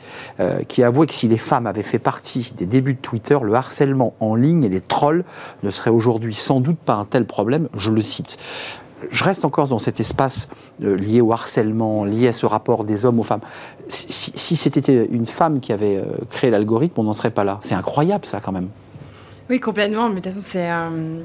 [0.68, 3.54] qui a avoué que si les femmes avaient fait partie des débuts de Twitter, le
[3.54, 5.24] harcèlement en ligne et les trolls
[5.62, 7.68] ne seraient aujourd'hui sans doute pas un tel problème.
[7.76, 8.38] Je le cite
[9.10, 10.48] je reste encore dans cet espace
[10.82, 13.40] euh, lié au harcèlement, lié à ce rapport des hommes aux femmes.
[13.88, 17.60] Si, c'était une femme qui avait euh, créé l'algorithme, on n'en serait pas là.
[17.62, 18.68] C'est incroyable ça quand même.
[19.50, 20.08] Oui, complètement.
[20.08, 21.22] Mais de toute façon, c'est un,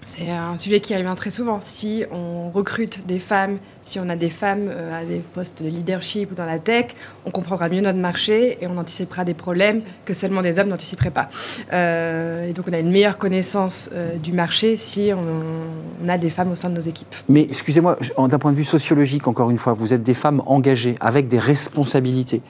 [0.00, 1.60] c'est un sujet qui revient très souvent.
[1.60, 5.68] Si on recrute des femmes, si on a des femmes euh, à des postes de
[5.68, 6.86] leadership ou dans la tech,
[7.26, 11.10] on comprendra mieux notre marché et on anticipera des problèmes que seulement des hommes n'anticiperaient
[11.10, 11.28] pas.
[11.72, 16.30] Euh, et donc on a une meilleure connaissance euh, du marché si on, a des
[16.30, 17.14] femmes au sein de nos équipes.
[17.28, 20.94] Mais excusez-moi, d'un point de vue sociologique, encore une fois, vous êtes des femmes engagées,
[21.00, 22.40] avec des responsabilités.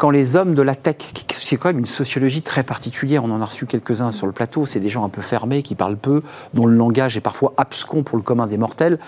[0.00, 0.96] Quand les hommes de la tech,
[1.30, 4.64] c'est quand même une sociologie très particulière, on en a reçu quelques-uns sur le plateau,
[4.64, 6.22] c'est des gens un peu fermés, qui parlent peu,
[6.54, 8.98] dont le langage est parfois abscon pour le commun des mortels.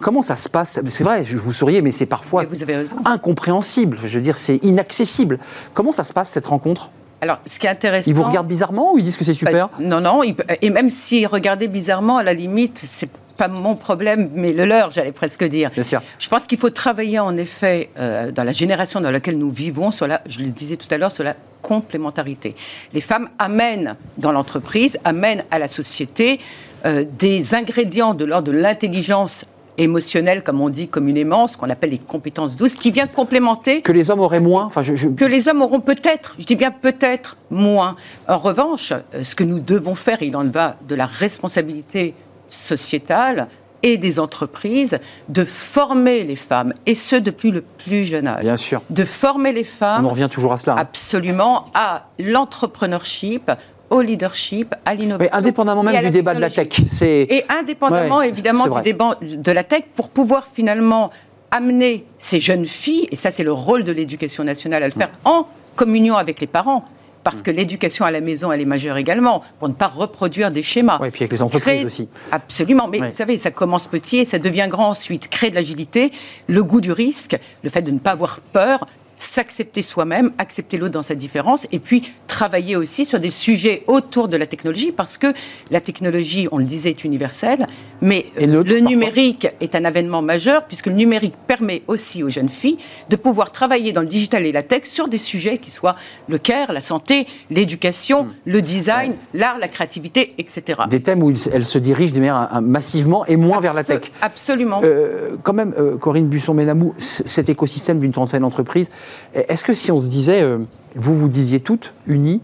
[0.00, 0.80] Comment ça se passe?
[0.88, 2.96] C'est vrai, vous souriez, mais c'est parfois Mais vous avez raison.
[3.04, 3.98] incompréhensible.
[4.04, 5.38] Je veux dire, c'est inaccessible.
[5.72, 6.90] Comment ça se passe cette rencontre?
[7.20, 8.10] Alors, ce qui est intéressant.
[8.10, 9.68] Ils vous regardent bizarrement ou ils disent que c'est super?
[9.68, 10.22] Bah, non, non.
[10.24, 13.10] et même s'ils regardaient bizarrement, à la limite, c'est
[13.40, 15.70] pas mon problème, mais le leur, j'allais presque dire.
[15.70, 16.02] Bien sûr.
[16.18, 19.90] Je pense qu'il faut travailler en effet euh, dans la génération dans laquelle nous vivons,
[19.90, 22.54] sur la, je le disais tout à l'heure, sur la complémentarité.
[22.92, 26.38] Les femmes amènent dans l'entreprise, amènent à la société
[26.84, 29.46] euh, des ingrédients de l'ordre de l'intelligence
[29.78, 33.92] émotionnelle, comme on dit communément, ce qu'on appelle les compétences douces, qui vient complémenter Que
[33.92, 36.70] les hommes auraient moins enfin, je, je- que les hommes auront peut-être, je dis bien
[36.70, 37.96] peut-être, moins.
[38.28, 42.14] En revanche, euh, ce que nous devons faire, il en va de la responsabilité
[42.50, 43.48] sociétale
[43.82, 44.98] et des entreprises,
[45.30, 48.42] de former les femmes, et ce depuis le plus jeune âge.
[48.42, 48.82] Bien sûr.
[48.90, 50.74] De former les On femmes en revient toujours à cela.
[50.74, 50.78] hein.
[50.80, 53.50] absolument à l'entrepreneurship,
[53.88, 55.34] au leadership, à l'innovation.
[55.36, 56.68] Indépendamment et même du débat de la tech,
[57.02, 61.10] Et indépendamment Ouais, évidemment du débat de la tech, pour pouvoir finalement
[61.50, 65.10] amener ces jeunes filles, et ça c'est le rôle de l'éducation nationale à le faire
[65.24, 66.84] en communion avec les parents,
[67.22, 70.62] parce que l'éducation à la maison, elle est majeure également, pour ne pas reproduire des
[70.62, 70.98] schémas.
[71.04, 72.08] Et puis avec les entreprises Créer- aussi.
[72.32, 75.28] Absolument, mais vous savez, ça commence petit et ça devient grand ensuite.
[75.28, 76.12] Créer de l'agilité,
[76.46, 78.86] le goût du risque, le fait de ne pas avoir peur,
[79.20, 84.28] s'accepter soi-même, accepter l'autre dans sa différence, et puis travailler aussi sur des sujets autour
[84.28, 85.26] de la technologie, parce que
[85.70, 87.66] la technologie, on le disait, est universelle,
[88.00, 92.78] mais le numérique est un avènement majeur, puisque le numérique permet aussi aux jeunes filles
[93.10, 95.96] de pouvoir travailler dans le digital et la tech sur des sujets qui soient
[96.28, 100.80] le care, la santé, l'éducation, le design, l'art, la créativité, etc.
[100.88, 104.10] des thèmes où elles se dirigent de manière massivement et moins vers la tech.
[104.22, 104.80] Absolument.
[104.82, 108.88] Euh, quand même, euh, Corinne Busson-Ménamou, cet écosystème d'une trentaine d'entreprises,
[109.34, 110.58] est-ce que si on se disait, euh,
[110.96, 112.40] vous vous disiez toutes, unies,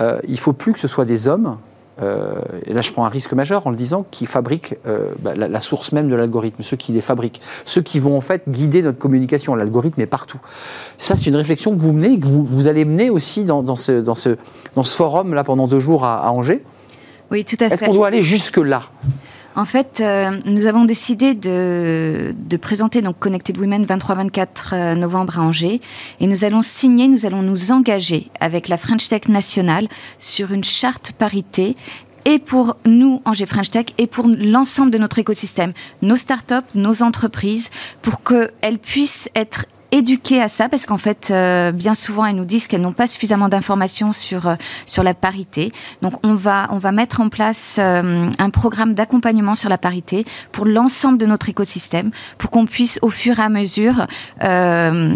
[0.00, 1.58] euh, il faut plus que ce soit des hommes,
[2.00, 5.32] euh, et là je prends un risque majeur en le disant, qui fabriquent euh, bah,
[5.36, 8.48] la, la source même de l'algorithme, ceux qui les fabriquent, ceux qui vont en fait
[8.48, 9.54] guider notre communication.
[9.54, 10.40] L'algorithme est partout.
[10.98, 13.76] Ça, c'est une réflexion que vous menez, que vous, vous allez mener aussi dans, dans
[13.76, 14.38] ce, dans, ce,
[14.76, 16.64] dans ce forum là pendant deux jours à, à Angers.
[17.30, 17.86] Oui, tout à Est-ce fait.
[17.86, 18.84] qu'on doit aller jusque-là?
[19.56, 25.42] En fait, euh, nous avons décidé de, présenter donc Connected Women 23-24 euh, novembre à
[25.42, 25.80] Angers.
[26.20, 29.88] Et nous allons signer, nous allons nous engager avec la French Tech nationale
[30.20, 31.76] sur une charte parité
[32.26, 37.02] et pour nous, Angers French Tech, et pour l'ensemble de notre écosystème, nos startups, nos
[37.02, 37.70] entreprises,
[38.02, 42.44] pour qu'elles puissent être éduquées à ça, parce qu'en fait, euh, bien souvent, elles nous
[42.44, 44.54] disent qu'elles n'ont pas suffisamment d'informations sur, euh,
[44.86, 45.72] sur la parité.
[46.02, 50.24] Donc, on va, on va mettre en place euh, un programme d'accompagnement sur la parité
[50.52, 54.06] pour l'ensemble de notre écosystème, pour qu'on puisse, au fur et à mesure,
[54.42, 55.10] euh,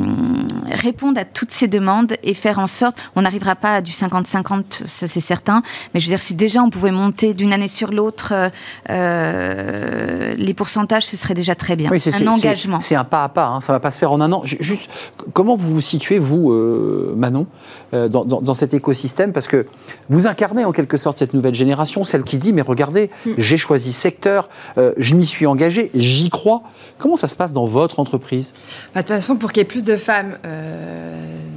[0.70, 4.86] répondre à toutes ces demandes et faire en sorte, on n'arrivera pas à du 50-50,
[4.86, 7.90] ça c'est certain, mais je veux dire, si déjà on pouvait monter d'une année sur
[7.90, 8.48] l'autre euh,
[8.90, 11.90] euh, les pourcentages, ce serait déjà très bien.
[11.90, 12.80] Oui, un engagement.
[12.80, 14.42] C'est un pas à pas, hein, ça ne va pas se faire en un an.
[14.64, 14.90] Juste,
[15.32, 17.46] comment vous vous situez, vous, euh, Manon,
[17.92, 19.32] euh, dans, dans- dans cet écosystème?
[19.32, 19.66] Parce que
[20.08, 23.92] vous incarnez en quelque sorte cette nouvelle génération, celle qui dit, mais regardez, j'ai choisi
[23.92, 24.48] secteur,
[24.78, 26.62] euh, je m'y suis engagé, j'y crois.
[26.98, 28.52] Comment ça se passe dans votre entreprise?
[28.94, 30.36] Bah, de toute façon, pour qu'il y ait plus de femmes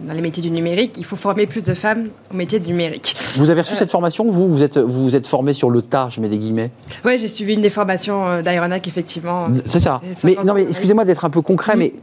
[0.08, 3.16] dans les métiers du numérique, il faut former plus de femmes au métier du numérique.
[3.36, 4.26] Vous avez reçu cette formation?
[4.30, 6.72] Vous, vous êtes, vous vous êtes formé sur le tas, je mets des guillemets.
[7.06, 9.48] Oui, j'ai suivi une des formations d'Aeronac, effectivement.
[9.66, 10.00] C'est ça.
[10.24, 11.80] Mais 50 non, mais excusez-moi d'être un peu concret, Mm.
[11.80, 11.94] mais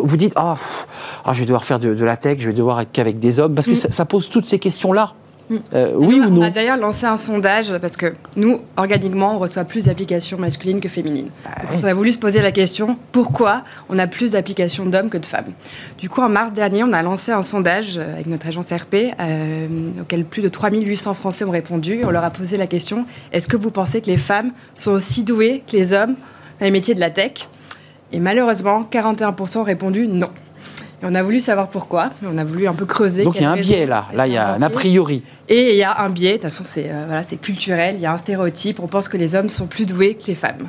[0.00, 0.86] vous dites ah, pff,
[1.24, 3.38] ah, je vais devoir faire de, de la tech, je vais devoir être qu'avec des
[3.40, 3.76] hommes, parce que Mm.
[3.76, 5.12] ça, ça pose toutes ces questions-là.
[5.50, 5.56] Mm.
[5.74, 9.38] Euh, oui ou On non a d'ailleurs lancé un sondage parce que nous, organiquement, on
[9.38, 11.30] reçoit plus d'applications masculines que féminines.
[11.72, 15.16] Donc, on a voulu se poser la question pourquoi on a plus d'applications d'hommes que
[15.16, 15.52] de femmes?
[15.98, 18.94] Du coup, en mars dernier, on a lancé un sondage euh, avec notre agence RP
[19.18, 19.66] euh,
[20.02, 22.00] auquel plus de 3800 Français ont répondu.
[22.04, 25.24] On leur a posé la question est-ce que vous pensez que les femmes sont aussi
[25.24, 26.14] douées que les hommes
[26.60, 27.48] dans les métiers de la tech?
[28.12, 30.30] Et malheureusement, 41% ont répondu non.
[31.02, 33.22] Et on a voulu savoir pourquoi, on a voulu un peu creuser.
[33.22, 34.06] Donc il y a un biais là.
[34.12, 35.22] Là, il y a un a priori.
[35.48, 38.00] Et il y a un biais, de toute façon, c'est euh, voilà, c'est culturel, il
[38.00, 40.68] y a un stéréotype, on pense que les hommes sont plus doués que les femmes.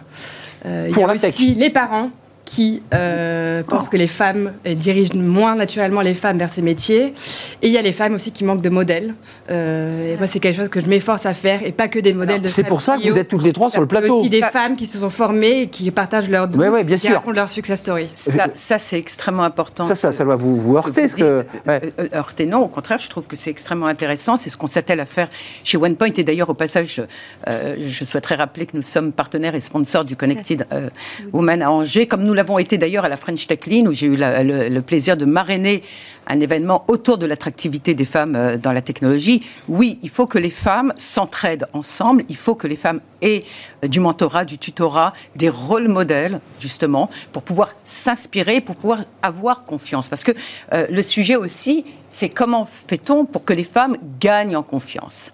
[0.65, 1.33] Euh, il Pour y a tech.
[1.33, 2.11] aussi les parents
[2.49, 7.13] qui euh, pensent que les femmes elles dirigent moins naturellement les femmes vers ces métiers.
[7.61, 9.13] Et il y a les femmes aussi qui manquent de modèles.
[9.51, 12.11] Euh, et moi, c'est quelque chose que je m'efforce à faire, et pas que des
[12.11, 13.97] modèles de C'est pour ça que vous êtes toutes les trois sur le Il y
[13.97, 14.15] a plateau.
[14.21, 16.97] aussi des femmes qui se sont formées et qui partagent leur doute, Ouais, ouais, bien
[16.97, 18.09] qui racontent leur success story.
[18.15, 19.83] Ça, ça, c'est extrêmement important.
[19.83, 21.03] Ça, ça, ça doit vous, vous heurter.
[21.03, 21.41] vous ce que...
[21.41, 21.67] dites.
[21.67, 21.81] ouais.
[21.83, 24.37] Euh, euh, heurter, non, au contraire, je trouve que c'est extrêmement intéressant.
[24.37, 25.27] C'est ce qu'on s'attelle à faire
[25.63, 26.09] chez OnePoint.
[26.17, 26.99] Et d'ailleurs, au passage,
[27.47, 30.89] euh, je souhaiterais rappeler que nous sommes partenaires et sponsors du Connected euh,
[31.31, 34.07] Women à Angers, comme nous l'avons été d'ailleurs à la French Tech Lean, où j'ai
[34.07, 35.83] eu le plaisir de marrainer
[36.25, 39.43] un événement autour de l'attractivité des femmes euh, dans la technologie.
[39.67, 42.23] Oui, il faut que les femmes s'entraident ensemble.
[42.29, 43.43] Il faut que les femmes aient
[43.83, 49.65] euh, du mentorat, du tutorat, des rôles modèles, justement, pour pouvoir s'inspirer, pour pouvoir avoir
[49.65, 50.07] confiance.
[50.07, 50.31] Parce que
[50.73, 55.31] euh, le sujet aussi, c'est comment fait-on pour que les femmes gagnent en confiance?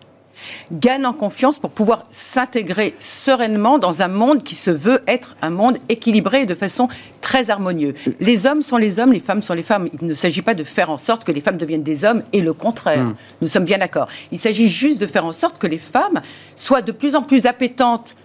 [0.72, 5.50] Gagnent en confiance pour pouvoir s'intégrer sereinement dans un monde qui se veut être un
[5.50, 6.88] monde équilibré et de façon
[7.22, 7.96] très harmonieuse.
[8.20, 9.90] Les hommes sont les hommes, les femmes sont les femmes.
[10.00, 12.42] Il ne s'agit pas de faire en sorte que les femmes deviennent des hommes et
[12.42, 13.14] le contraire.
[13.42, 14.08] Nous sommes bien d'accord.
[14.32, 16.22] Il s'agit juste de faire en sorte que les femmes
[16.58, 18.16] soient de plus en plus appétentes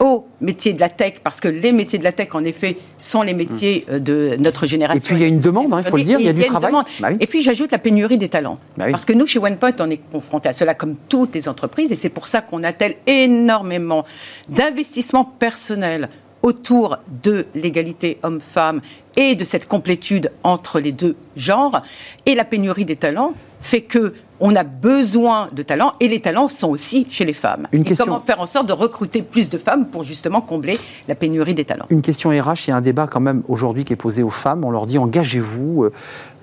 [0.00, 3.22] aux métiers de la tech, parce que les métiers de la tech, en effet, sont
[3.22, 5.14] les métiers euh, de notre génération.
[5.14, 6.32] Et puis, il y a une demande, hein, il faut le dire, il y a
[6.32, 6.72] du travail.
[7.00, 7.16] Bah oui.
[7.20, 8.58] Et puis j'ajoute la pénurie des talents.
[8.76, 8.92] Bah oui.
[8.92, 11.96] Parce que nous, chez OnePoint, on est confronté à cela comme toutes les entreprises, et
[11.96, 14.04] c'est pour ça qu'on attelle énormément
[14.48, 16.08] d'investissements personnels
[16.42, 18.80] autour de l'égalité homme-femme
[19.16, 21.82] et de cette complétude entre les deux genres.
[22.24, 26.48] Et la pénurie des talents fait que on a besoin de talents et les talents
[26.48, 27.66] sont aussi chez les femmes.
[27.72, 30.78] Une et question- comment faire en sorte de recruter plus de femmes pour justement combler
[31.08, 31.86] la pénurie des talents?
[31.90, 34.30] Une question RH, il y a un débat quand même aujourd'hui qui est posé aux
[34.30, 34.64] femmes.
[34.64, 35.84] On leur dit engagez-vous.
[35.84, 35.92] Euh,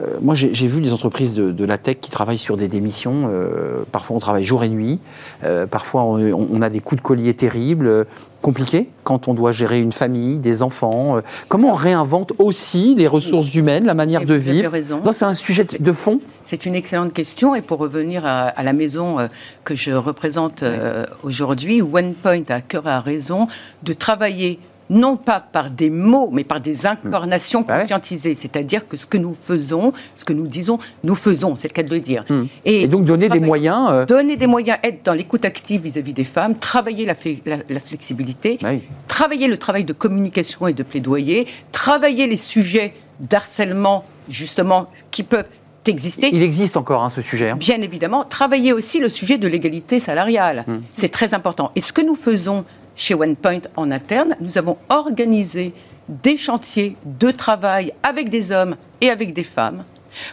[0.01, 2.67] euh, moi, j'ai j'ai vu les entreprises de, de la tech qui travaillent sur des
[2.67, 3.29] démissions.
[3.33, 4.99] euh, parfois, on travaille jour et nuit.
[5.43, 8.05] Euh, parfois, on, on a des coups de collier terribles.
[8.41, 11.17] Compliqués quand on doit gérer une famille, des enfants.
[11.17, 14.71] Euh, comment on réinvente aussi les ressources humaines, la manière Et de vous vivre
[15.13, 16.19] C'est un sujet de, fond.
[16.43, 17.55] C'est une excellente question.
[17.55, 19.27] Et pour revenir à, à la maison euh,
[19.63, 23.47] que je représente euh, aujourd'hui, OnePoint a à cœur et à raison
[23.83, 28.35] de travailler non pas par des mots, mais par des incarnations Bah conscientisées.
[28.35, 31.83] C'est-à-dire que ce que nous faisons, ce que nous disons, nous faisons, c'est le cas
[31.83, 32.23] de le dire.
[32.65, 33.87] Et, donc donner des moyens.
[33.91, 37.57] euh, Donner des moyens, être dans l'écoute active vis-à-vis des femmes, travailler la, fle- la-
[37.69, 38.81] la flexibilité, bah oui.
[39.07, 45.49] travailler le travail de communication et de plaidoyer, travailler les sujets d'harcèlement, justement, qui peuvent
[45.85, 46.29] exister.
[46.33, 47.49] Il existe encore hein, ce sujet.
[47.51, 47.55] hein.
[47.57, 50.65] Bien évidemment, travailler aussi le sujet de l'égalité salariale.
[50.67, 50.81] Hum.
[50.93, 51.71] C'est très important.
[51.75, 52.65] Et ce que nous faisons
[52.97, 55.73] chez OnePoint en interne, nous avons organisé
[56.09, 59.83] des chantiers de travail avec des hommes et avec des femmes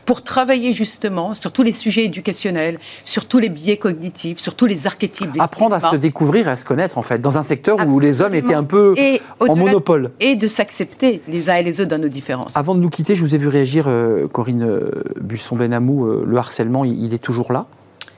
[0.06, 4.64] pour travailler justement sur tous les sujets éducationnels, sur tous les biais cognitifs, sur tous
[4.64, 5.34] les archétypes.
[5.34, 8.00] les Apprendre à se découvrir et à se connaître, en fait, dans un secteur où
[8.00, 10.12] les hommes étaient un peu Et en monopole.
[10.20, 12.56] Et de s'accepter les uns et les autres dans nos différences.
[12.56, 16.36] Avant de nous quitter, je vous ai vu réagir, euh, Corinne euh, Busson-Benamou, euh, le
[16.38, 17.66] harcèlement, il est toujours là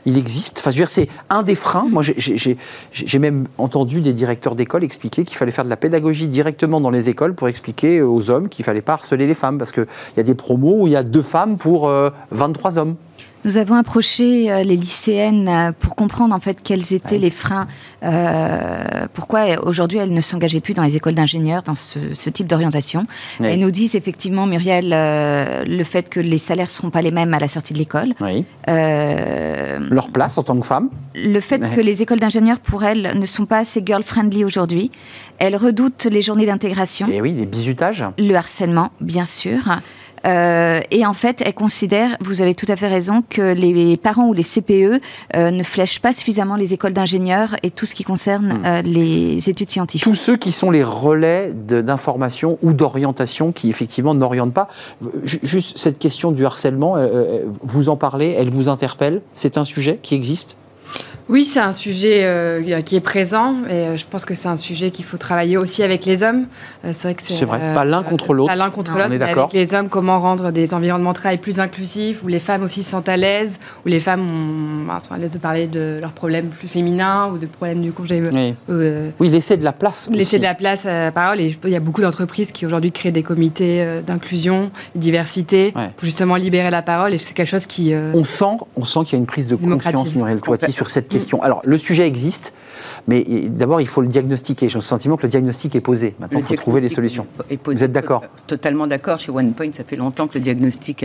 [0.06, 0.58] il existe.
[0.58, 1.86] Enfin, c'est un des freins.
[1.90, 6.80] Moi, j'ai- même entendu des directeurs d'école expliquer qu'il fallait faire de la pédagogie directement
[6.80, 9.58] dans les écoles pour expliquer aux hommes qu'il fallait pas harceler les femmes.
[9.58, 12.78] Parce qu'il y a des promos où il y a deux femmes pour euh, 23
[12.78, 12.94] hommes.
[13.46, 17.68] Nous avons approché euh, les lycéennes euh, pour comprendre en fait quels étaient les freins,
[18.02, 22.28] euh, pourquoi euh, aujourd'hui elles ne s'engageaient plus dans les écoles d'ingénieurs, dans ce, ce
[22.28, 23.06] type d'orientation.
[23.40, 27.12] Elles nous disent effectivement, Muriel, euh, le fait que les salaires ne seront pas les
[27.12, 28.14] mêmes à la sortie de l'école.
[28.20, 28.44] Oui.
[28.68, 30.88] Euh, Leur place en tant que femme.
[31.14, 31.70] le fait Ouais.
[31.74, 34.90] que les écoles d'ingénieurs, pour elles, ne sont pas assez girl-friendly aujourd'hui.
[35.38, 38.04] Elles redoutent les journées d'intégration, Et oui, les bizutages.
[38.18, 39.60] le harcèlement, bien sûr.
[40.26, 44.26] Euh, et en fait, elles considèrent, vous avez tout à fait raison, que les parents
[44.28, 45.00] ou les CPE
[45.36, 49.48] euh, ne flèchent pas suffisamment les écoles d'ingénieurs et tout ce qui concerne euh, les
[49.48, 50.04] études scientifiques.
[50.04, 54.68] Tous ceux qui sont les relais d'information ou d'orientation qui effectivement n'orientent pas.
[55.24, 56.96] Ju- Juste cette question du harcèlement,
[57.62, 59.22] vous en parlez, elle vous interpelle?
[59.34, 60.56] C'est un sujet qui existe?
[61.28, 64.56] Oui, c'est un sujet euh, qui est présent et euh, je pense que c'est un
[64.56, 66.46] sujet qu'il faut travailler aussi avec les hommes.
[66.84, 68.48] Euh, c'est vrai que c'est C'est vrai, pas l'un contre l'autre.
[68.48, 69.50] Pas l'un contre Non, l'autre, on est mais d'accord.
[69.50, 72.84] avec les hommes, comment rendre des environnements de travail plus inclusifs, où les femmes aussi
[72.84, 75.98] se sentent à l'aise, où les femmes ont- bah, sont à l'aise de parler de
[76.00, 78.22] leurs problèmes plus féminins ou de problèmes du congé.
[78.32, 78.54] Oui.
[79.18, 80.08] Oui, laisser de la place.
[80.12, 80.38] Laisser aussi.
[80.38, 81.40] de la place à la parole.
[81.40, 85.90] Et il y a beaucoup d'entreprises qui aujourd'hui créent des comités d'inclusion, diversité, Ouais.
[85.96, 87.14] pour justement libérer la parole.
[87.14, 87.92] Et c'est quelque chose qui.
[88.14, 88.44] On sent,
[88.76, 91.15] on sent qu'il y a une prise de conscience, Muriel Coati, sur cette question.
[91.42, 92.52] Alors, le sujet existe,
[93.08, 94.68] mais d'abord, il faut le diagnostiquer.
[94.68, 96.14] J'ai le sentiment que le diagnostic est posé.
[96.18, 97.26] Maintenant, il faut trouver les solutions.
[97.64, 98.24] Vous êtes d'accord?
[98.46, 99.18] Totalement d'accord.
[99.18, 101.04] Chez OnePoint, ça fait longtemps que le diagnostic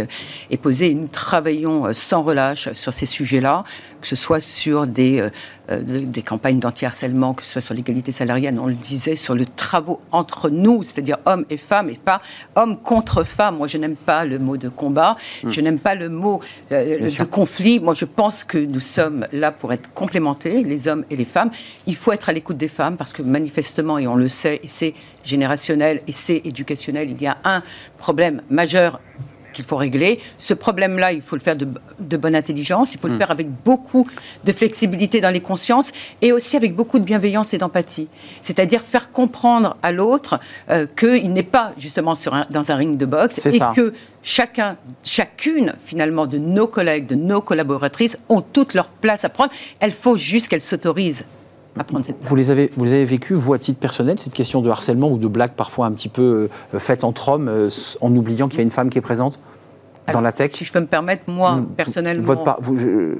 [0.49, 3.63] est posé et nous travaillons euh, sans relâche sur ces sujets-là,
[4.01, 5.29] que ce soit sur des, euh,
[5.69, 9.45] euh, des campagnes d'anti-harcèlement, que ce soit sur l'égalité salariale, on le disait, sur le
[9.45, 12.21] travaux entre nous, c'est-à-dire hommes et femmes, et pas
[12.55, 13.57] hommes contre femmes.
[13.57, 15.51] Moi, je n'aime pas le mot de combat, hmm.
[15.51, 17.79] je n'aime pas le mot de conflit.
[17.79, 21.51] Moi, je pense que nous sommes là pour être complémentés, les hommes et les femmes.
[21.85, 24.67] Il faut être à l'écoute des femmes parce que manifestement, et on le sait, et
[24.67, 27.61] c'est générationnel et c'est éducationnel, il y a un
[27.99, 28.99] problème majeur
[29.51, 30.19] qu'il faut régler.
[30.39, 33.19] Ce problème-là, il faut le faire de, bonne intelligence, il faut le hmm.
[33.19, 34.07] faire avec beaucoup
[34.43, 38.07] de flexibilité dans les consciences et aussi avec beaucoup de bienveillance et d'empathie.
[38.43, 43.05] C'est-à-dire faire comprendre à l'autre euh, qu'il n'est pas justement sur dans un ring de
[43.05, 48.89] boxe et que chacun, chacune finalement de nos collègues, de nos collaboratrices ont toute leur
[48.89, 49.51] place à prendre.
[49.81, 51.25] Il faut juste qu'elles s'autorisent
[52.23, 55.09] Vous les avez, vous les avez vécu, vous, à titre personnel, cette question de harcèlement
[55.09, 57.69] ou de blague parfois un petit peu euh, faite entre hommes, euh,
[58.01, 59.39] en oubliant qu'il y a une femme qui est présente?
[60.11, 61.65] Dans la tech Si je peux me permettre, moi, hmm.
[61.77, 63.15] personnellement, Votre euh,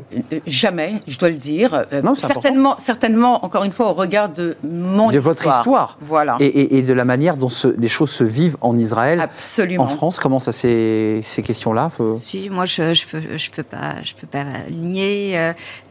[0.47, 1.86] jamais, je dois le dire.
[1.93, 5.97] Euh, non, certainement, certainement, encore une fois, au regard de mon de votre histoire.
[6.01, 6.38] Voilà.
[6.39, 9.84] Et, de la manière dont les choses se vivent en Israël, Absolument.
[9.84, 10.19] en France.
[10.19, 14.13] Comment ça, ces, ces questions-là Si, moi, je ne je peux, je peux, pas, je
[14.15, 15.38] peux pas nier.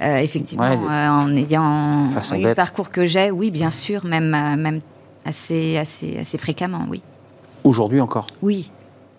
[0.00, 4.80] Euh, effectivement, en ayant le parcours que j'ai, oui, bien sûr, même, même
[5.24, 7.02] assez, assez, assez fréquemment, oui.
[7.64, 8.70] Aujourd'hui encore Oui.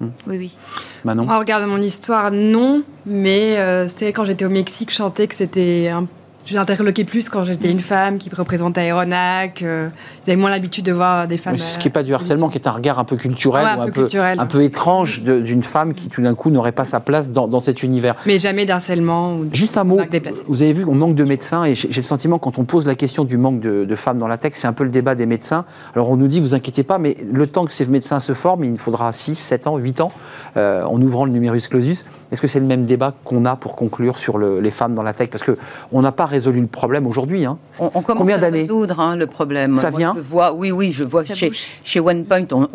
[0.01, 0.09] Hmm.
[0.25, 0.57] Oui, oui.
[1.05, 5.35] Manon Moi, regarde mon histoire, non, mais euh, c'était quand j'étais au Mexique, chanter que
[5.35, 6.07] c'était un
[6.45, 9.61] j'ai interloqué plus quand j'étais une femme qui représentait Aéronac.
[9.61, 9.89] Euh,
[10.25, 11.57] ils avaient moins l'habitude de voir des femmes.
[11.57, 14.07] ce qui n'est pas du harcèlement, qui est un regard un peu culturel, un, peu,
[14.13, 17.83] un peu étrange d'une femme qui tout d'un coup n'aurait pas sa place dans, cet
[17.83, 18.15] univers.
[18.25, 19.39] Mais jamais d'harcèlement.
[19.53, 19.99] Juste un mot.
[20.47, 22.95] Vous avez vu, on manque de médecins et j'ai le sentiment quand on pose la
[22.95, 25.65] question du manque de, femmes dans la tech, c'est un peu le débat des médecins.
[25.93, 28.63] Alors on nous dit, vous inquiétez pas, mais le temps que ces médecins se forment,
[28.63, 30.11] il faudra 6, 7 ans, 8 ans
[30.57, 32.05] euh, en ouvrant le numerus clausus.
[32.31, 35.13] Est-ce que c'est le même débat qu'on a pour conclure sur les femmes dans la
[35.13, 35.29] tech?
[35.29, 37.45] Parce qu'on n'a pas résolu le problème aujourd'hui.
[37.45, 37.57] Hein.
[37.79, 39.75] On, commence Combien à résoudre hein, le problème?
[39.75, 41.51] Ça vient je vois, Oui, oui, je vois chez,
[41.83, 42.67] chez, OnePoint, on,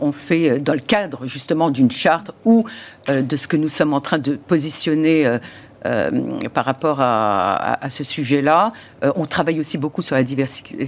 [0.00, 2.64] on, fait euh, dans le cadre justement d'une charte ou
[3.10, 5.38] euh, de ce que nous sommes en train de positionner.
[5.84, 6.10] Euh,
[6.54, 8.72] par rapport à, ce sujet-là.
[9.16, 10.78] on travaille aussi beaucoup sur la diversité,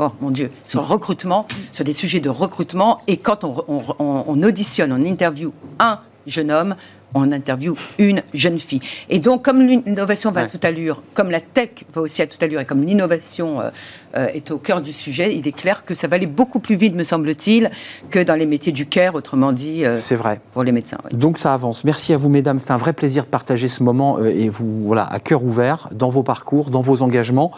[0.00, 2.98] oh mon Dieu, sur le recrutement, sur des sujets de recrutement.
[3.06, 3.64] Et quand on,
[4.00, 6.74] on auditionne, on interview un jeune homme,
[7.16, 8.80] on interview une jeune fille.
[9.08, 12.42] Et donc, comme l'innovation va à toute allure, comme la tech va aussi à toute
[12.42, 13.70] allure, et comme l'innovation euh,
[14.16, 16.76] euh, est au cœur du sujet, il est clair que ça va aller beaucoup plus
[16.76, 17.70] vite, me semble-t-il,
[18.10, 20.40] que dans les métiers du care, autrement dit, euh, c'est vrai.
[20.52, 20.98] pour les médecins.
[21.12, 21.84] Donc ça avance.
[21.84, 22.58] Merci à vous, mesdames.
[22.58, 26.10] C'est un vrai plaisir de partager ce moment et vous, voilà, à cœur ouvert dans
[26.10, 27.50] vos parcours, dans vos engagements.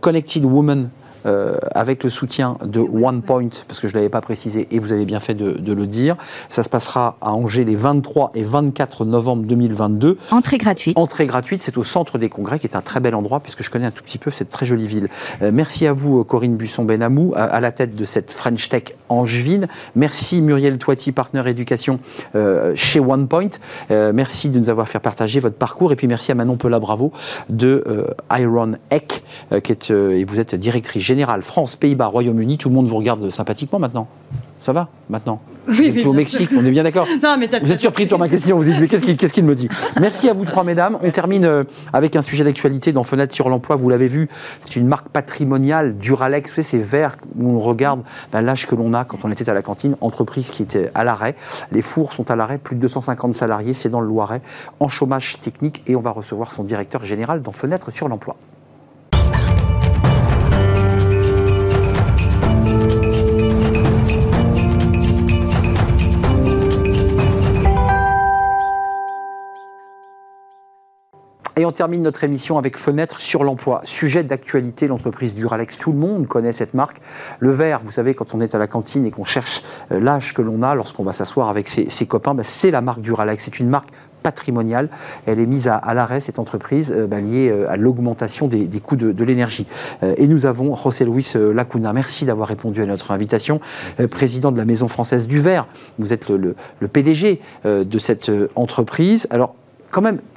[0.00, 0.90] Connected Women
[1.26, 4.92] euh, avec le soutien de OnePoint, parce que je ne l'avais pas précisé et vous
[4.92, 6.16] avez bien fait de, le dire.
[6.50, 10.18] Ça se passera à Angers les 23 et 24 novembre 2022.
[10.30, 10.98] Entrée gratuite.
[10.98, 13.70] Entrée gratuite, c'est au centre des congrès, qui est un très bel endroit, puisque je
[13.70, 15.08] connais un tout petit peu cette très jolie ville.
[15.40, 19.66] Euh, merci à vous, Corinne Busson-Benamou, à, la tête de cette French Tech angevine.
[19.96, 22.00] Merci Muriel Toiti, partenaire éducation
[22.34, 23.50] euh, chez OnePoint.
[23.90, 25.92] merci de nous avoir fait partager votre parcours.
[25.92, 27.12] Et puis merci à Manon Pela-Bravo
[27.48, 27.82] de
[28.38, 29.24] Iron Eck,
[29.62, 33.30] qui est, et vous êtes directrice générale France, Pays-Bas, Royaume-Uni, tout le monde vous regarde
[33.30, 34.08] sympathiquement maintenant.
[34.60, 37.06] Ça va maintenant oui, au Mexique, on est bien d'accord
[37.62, 39.68] Vous êtes surprise par ma question, vous dites, mais qu'est-ce qu'il me dit
[40.00, 40.98] Merci à vous trois, mesdames.
[41.02, 43.76] On termine euh, avec un sujet d'actualité dans Fenêtre sur l'emploi.
[43.76, 44.28] Vous l'avez vu,
[44.60, 46.50] c'est une marque patrimoniale, Duralex.
[46.50, 49.48] Vous savez, ces verres où on regarde ben, l'âge que l'on a quand on était
[49.48, 49.96] à la cantine.
[50.00, 51.34] Entreprise qui était à l'arrêt.
[51.72, 54.42] Les fours sont à l'arrêt, plus de 250 salariés, c'est dans le Loiret,
[54.80, 55.82] en chômage technique.
[55.86, 58.36] Et on va recevoir son directeur général dans Fenêtre sur l'emploi.
[71.56, 73.80] Et on termine notre émission avec Fenêtre sur l'emploi.
[73.84, 75.78] Sujet d'actualité, l'entreprise Duralex.
[75.78, 76.96] Tout le monde connaît cette marque.
[77.38, 79.62] Le verre, vous savez, quand on est à la cantine et qu'on cherche
[79.92, 83.02] euh, l'âge que l'on a lorsqu'on va s'asseoir avec ses, copains, ben, c'est la marque
[83.02, 83.44] Duralex.
[83.44, 83.90] C'est une marque
[84.24, 84.88] patrimoniale.
[85.26, 88.96] Elle est mise à, l'arrêt, cette entreprise, euh, ben, liée euh, à l'augmentation des, coûts
[88.96, 89.66] de, l'énergie.
[90.02, 91.92] et nous avons José Luis Lacuna.
[91.92, 93.60] Merci d'avoir répondu à notre invitation.
[94.10, 95.68] président de la Maison française du verre.
[96.00, 99.28] Vous êtes le, le PDG de cette entreprise.
[99.30, 99.54] Alors,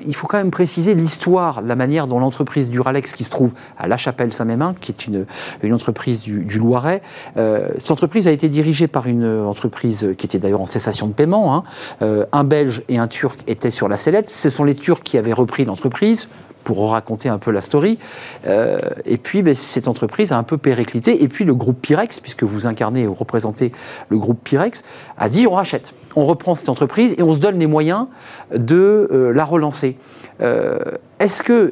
[0.06, 3.88] il faut quand même préciser l'histoire, la manière dont l'entreprise Duralex, qui se trouve à
[3.88, 5.26] La Chapelle-Saint-Mémin, qui est une,
[5.74, 7.02] entreprise du, Loiret,
[7.38, 11.14] euh, cette entreprise a été dirigée par une entreprise qui était d'ailleurs en cessation de
[11.14, 11.56] paiement.
[11.56, 11.64] Hein.
[12.02, 14.30] Euh, un Belge et un Turc étaient sur la sellette.
[14.30, 16.28] Ce sont les Turcs qui avaient repris l'entreprise
[16.68, 17.98] pour raconter un peu la story.
[18.46, 21.24] Euh, et puis, ben, cette entreprise a un peu périclité.
[21.24, 23.72] Et puis, le groupe Pyrex, puisque vous incarnez vous représentez
[24.10, 24.84] le groupe Pyrex,
[25.18, 25.94] a dit on rachète.
[26.18, 28.08] On reprend cette entreprise et on se donne les moyens
[28.52, 29.98] de euh, la relancer.
[30.42, 30.80] Euh,
[31.20, 31.72] est-ce que,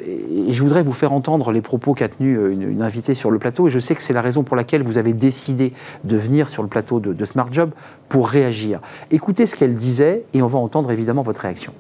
[0.50, 3.68] je voudrais vous faire entendre les propos qu'a tenu une, une, invitée sur le plateau,
[3.68, 5.74] et je sais que c'est la raison pour laquelle vous avez décidé
[6.04, 7.72] de venir sur le plateau de, de Smart Job
[8.08, 8.82] pour réagir.
[9.10, 11.74] Écoutez ce qu'elle disait et on va entendre évidemment votre réaction.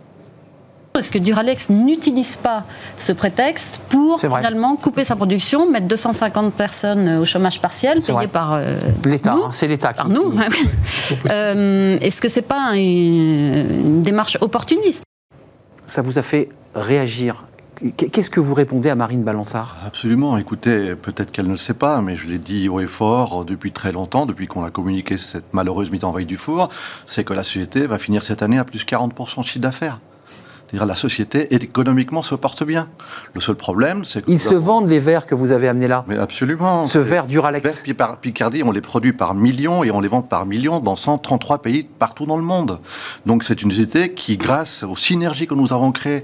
[0.98, 2.66] Est-ce que Duralex n'utilise pas
[2.98, 8.54] ce prétexte pour finalement couper sa production, mettre 250 personnes au chômage partiel, payé par
[8.54, 8.76] euh,
[9.06, 10.34] l'État hein, C'est l'État par nous.
[11.30, 15.04] euh, Est-ce que c'est pas une, une démarche opportuniste?
[15.88, 17.46] Ça vous a fait réagir.
[17.98, 20.38] Qu'est-ce que vous répondez à Marine Balançard Absolument.
[20.38, 23.72] Écoutez, peut-être qu'elle ne le sait pas, mais je l'ai dit haut et fort depuis
[23.72, 26.70] très longtemps, depuis qu'on a communiqué cette malheureuse mise en veille du four,
[27.06, 30.00] c'est que la société va finir cette année à plus 40% de chiffre d'affaires
[30.84, 32.90] la société économiquement se porte bien.
[33.34, 34.32] Le seul problème, c'est que...
[34.32, 36.86] Ils se vendent les verres que vous avez amenés là Mais absolument.
[36.86, 40.46] Ce verre Duralex verre Picardie, on les produit par millions et on les vend par
[40.46, 42.80] millions dans 133 pays partout dans le monde.
[43.26, 46.24] Donc c'est une société qui, grâce aux synergies que nous avons créées,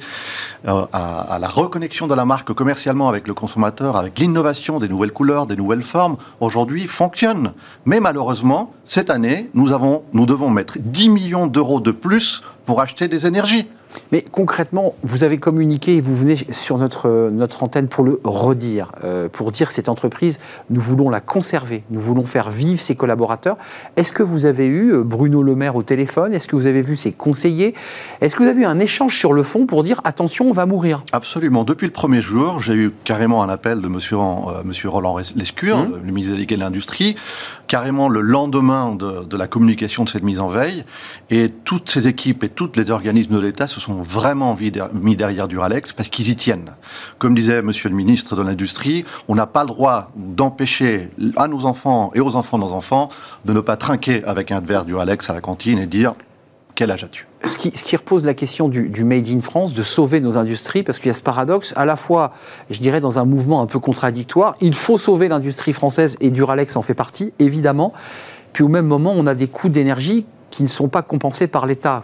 [0.67, 4.89] euh, à, à, la reconnexion de la marque commercialement avec le consommateur, avec l'innovation des
[4.89, 7.53] nouvelles couleurs, des nouvelles formes, aujourd'hui fonctionne.
[7.85, 12.81] Mais malheureusement, cette année, nous, avons, nous devons mettre 10 millions d'euros de plus pour
[12.81, 13.67] acheter des énergies.
[14.11, 18.91] Mais concrètement, vous avez communiqué et vous venez sur notre, notre antenne pour le redire,
[19.03, 20.39] euh, pour dire cette entreprise,
[20.69, 23.57] nous voulons la conserver, nous voulons faire vivre ses collaborateurs.
[23.95, 26.33] Est-ce que vous avez eu euh, Bruno Le Maire au téléphone?
[26.33, 27.73] Est-ce que vous avez vu ses conseillers?
[28.21, 30.65] Est-ce que vous avez eu un échange sur le fond pour dire attention, on va
[30.65, 31.03] mourir?
[31.11, 31.63] Absolument.
[31.63, 35.79] Depuis le premier jour, j'ai eu carrément un appel de monsieur, euh, monsieur Roland Lescure,
[35.79, 35.91] mmh.
[36.05, 37.15] le ministre délégué de l'Industrie,
[37.67, 40.83] carrément le lendemain de, de, la communication de cette mise en veille.
[41.29, 44.57] Et toutes ces équipes et tous les organismes de l'État se sont vraiment
[44.93, 46.71] mis derrière Duralex parce qu'ils y tiennent.
[47.17, 51.65] Comme disait monsieur le ministre de l'Industrie, on n'a pas le droit d'empêcher à nos
[51.65, 53.09] enfants et aux enfants de nos enfants
[53.45, 56.13] de ne pas trinquer avec un verre Duralex à la cantine et dire
[56.75, 57.27] quel âge as-tu?
[57.43, 60.99] Ce qui, repose la question du, du, Made in France, de sauver nos industries, parce
[60.99, 62.32] qu'il y a ce paradoxe, à la fois,
[62.69, 66.75] je dirais, dans un mouvement un peu contradictoire, il faut sauver l'industrie française, et Duralex
[66.75, 67.93] en fait partie, évidemment,
[68.53, 71.65] puis au même moment, on a des coûts d'énergie qui ne sont pas compensés par
[71.65, 72.03] l'État.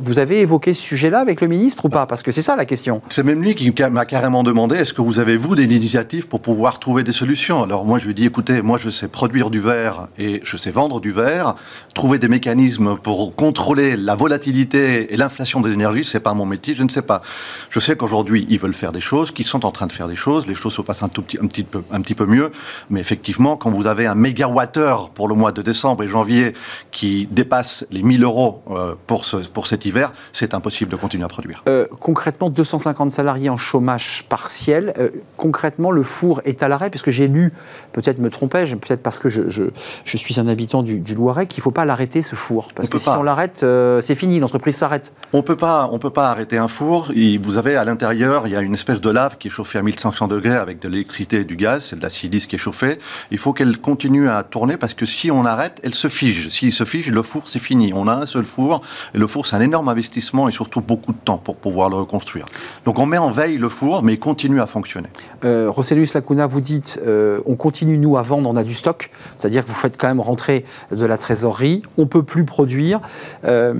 [0.00, 2.06] Vous avez évoqué ce sujet-là avec le ministre ou pas?
[2.06, 3.00] Parce que c'est ça la question.
[3.08, 6.40] C'est même lui qui m'a carrément demandé est-ce que vous avez, vous, des initiatives pour
[6.40, 7.62] pouvoir trouver des solutions?
[7.62, 10.56] Alors moi, je lui ai dit écoutez, moi, je sais produire du verre et je
[10.56, 11.54] sais vendre du verre.
[11.94, 16.74] Trouver des mécanismes pour contrôler la volatilité et l'inflation des énergies, c'est pas mon métier,
[16.74, 17.22] je ne sais pas.
[17.70, 20.16] Je sais qu'aujourd'hui, ils veulent faire des choses, qu'ils sont en train de faire des
[20.16, 20.46] choses.
[20.46, 22.50] Les choses se passent un, tout petit, peu, petit peu mieux.
[22.90, 26.54] Mais effectivement, quand vous avez un mégawattheure pour le mois de décembre et janvier
[26.90, 31.28] qui dépasse les 1000 euros euh, pour, pour cet hiver, c'est impossible de continuer à
[31.28, 31.62] produire.
[31.68, 34.94] Euh, concrètement, 250 salariés en chômage partiel.
[34.98, 37.52] Euh, concrètement, le four est à l'arrêt, puisque j'ai lu,
[38.00, 39.64] peut-être me trompais-je, peut-être parce que je, je,
[40.04, 42.68] je, suis un habitant du, du Loiret, qu'il ne faut pas l'arrêter, ce four.
[42.74, 43.18] Parce on que si pas.
[43.18, 45.12] on l'arrête, euh, c'est fini, l'entreprise s'arrête.
[45.32, 47.10] On on peut pas arrêter un four.
[47.16, 49.78] Et vous avez à l'intérieur, il y a une espèce de lave qui est chauffée
[49.78, 52.58] à 1500 degrés avec de l'électricité et du gaz, c'est de la silice qui est
[52.58, 52.98] chauffée.
[53.30, 56.50] Il faut qu'elle continue à tourner parce que si on arrête, elle se fige.
[56.50, 57.92] S'il se fige, le four, c'est fini.
[57.94, 58.82] On a un seul four,
[59.14, 61.96] et le four, c'est un énorme investissement et surtout beaucoup de temps pour pouvoir le
[61.96, 62.46] reconstruire.
[62.84, 65.08] Donc on met en veille le four, mais il continue à fonctionner.
[65.44, 65.72] Euh,
[66.14, 69.68] Lacuna, vous dites, euh, on continue nous à vendre, on a du stock, c'est-à-dire que
[69.68, 73.00] vous faites quand même rentrer de la trésorerie, on peut plus produire.
[73.44, 73.74] Euh,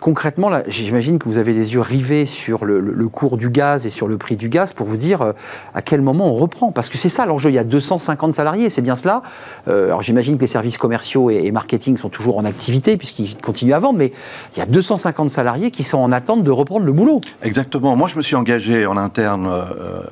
[0.00, 4.06] concrètement, j'imagine que vous avez les yeux rivés sur le, cours du gaz et sur
[4.06, 5.32] le prix du gaz pour vous dire euh,
[5.74, 7.50] à quel moment on reprend, parce que c'est ça l'enjeu.
[7.50, 9.22] Il y a 250 salariés, c'est bien cela.
[9.68, 13.36] Euh, alors j'imagine que les services commerciaux et, et marketing sont toujours en activité puisqu'ils
[13.36, 14.12] continuent à vendre, mais
[14.54, 17.20] il y a 250 salariés qui sont en attente de reprendre le boulot.
[17.42, 17.96] Exactement.
[17.96, 19.50] Moi, je me suis engagé en interne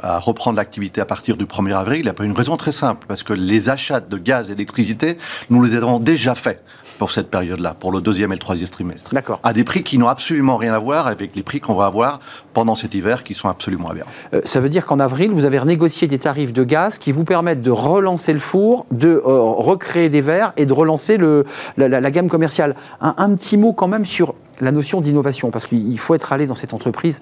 [0.03, 2.01] à reprendre l'activité à partir du 1er avril.
[2.01, 4.55] Il n'y a pas une raison très simple, parce que les achats de gaz et
[4.55, 5.19] d'électricité,
[5.51, 6.63] nous les avons déjà faits
[6.99, 9.15] pour cette période-là, pour le deuxième et le troisième trimestre.
[9.15, 9.39] D'accord.
[9.45, 12.19] À des prix qui n'ont absolument rien à voir avec les prix qu'on va avoir
[12.55, 14.11] pendant cet hiver, qui sont absolument aberrants.
[14.35, 17.23] Euh, ça veut dire qu'en avril, vous avez renégocié des tarifs de gaz qui vous
[17.23, 21.45] permettent de relancer le four, de euh, recréer des verres et de relancer le,
[21.77, 22.75] la, la, la gamme commerciale.
[23.01, 26.47] Un, un petit mot quand même sur la notion d'innovation, parce qu'il faut être allé
[26.47, 27.21] dans cette entreprise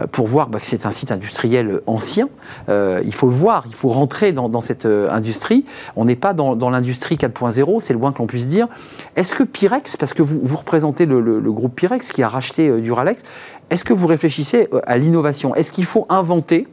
[0.00, 2.28] euh, pour voir bah, que c'est un site industriel ancien.
[2.68, 5.64] Euh, il faut le voir, il faut rentrer dans, cette euh, industrie.
[5.96, 8.68] On n'est pas dans, l'industrie 4.0, c'est le moins que l'on puisse dire.
[9.16, 13.22] Est-ce que Pyrex, parce que vous, représentez le, groupe Pyrex qui a racheté Duralex,
[13.70, 15.54] est-ce que vous réfléchissez à l'innovation?
[15.54, 16.66] Est-ce qu'il faut inventer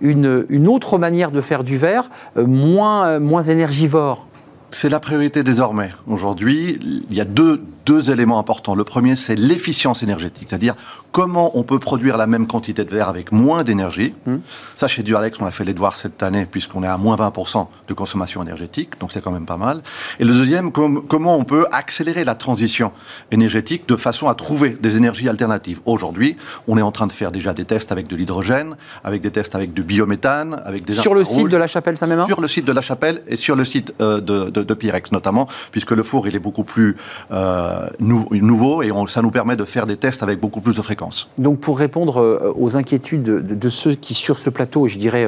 [0.00, 4.28] une, autre manière de faire du verre, moins, moins énergivore?
[4.70, 5.90] C'est la priorité désormais.
[6.06, 6.78] Aujourd'hui,
[7.08, 8.74] il y a deux, deux éléments importants.
[8.74, 10.74] Le premier, c'est l'efficience énergétique, c'est-à-dire
[11.10, 14.14] comment on peut produire la même quantité de verre avec moins d'énergie.
[14.26, 14.36] Hmm.
[14.76, 17.66] Ça, chez Duralex, on a fait les devoirs cette année, puisqu'on est à moins 20%
[17.88, 19.80] de consommation énergétique, donc c'est quand même pas mal.
[20.20, 22.92] Et le deuxième, comment on peut accélérer la transition
[23.30, 25.80] énergétique de façon à trouver des énergies alternatives.
[25.86, 26.36] Aujourd'hui,
[26.66, 29.54] on est en train de faire déjà des tests avec de l'hydrogène, avec des tests
[29.54, 30.92] avec du biométhane, avec des...
[30.92, 33.56] Sur le site de la Chapelle Saint-Mémin Sur le site de la Chapelle et sur
[33.56, 36.96] le site euh, de, de, Pyrex notamment, puisque le four, il est beaucoup plus
[37.30, 41.28] euh, nouveau et ça nous permet de faire des tests avec beaucoup plus de fréquence.
[41.38, 45.26] Donc pour répondre euh, aux inquiétudes de, ceux qui, sur ce plateau, je dirais,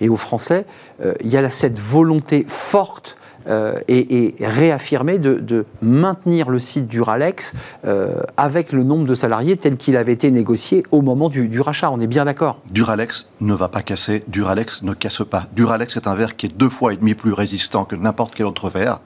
[0.00, 0.66] et aux Français,
[1.22, 3.16] il y a cette volonté forte
[3.88, 7.54] et, réaffirmée de, maintenir le site Duralex
[8.36, 11.90] avec le nombre de salariés tel qu'il avait été négocié au moment du, du rachat.
[11.90, 15.44] On est bien d'accord Duralex ne va pas casser, Duralex ne casse pas.
[15.54, 18.46] Duralex est un verre qui est deux fois et demi plus résistant que n'importe quel
[18.46, 19.00] autre verre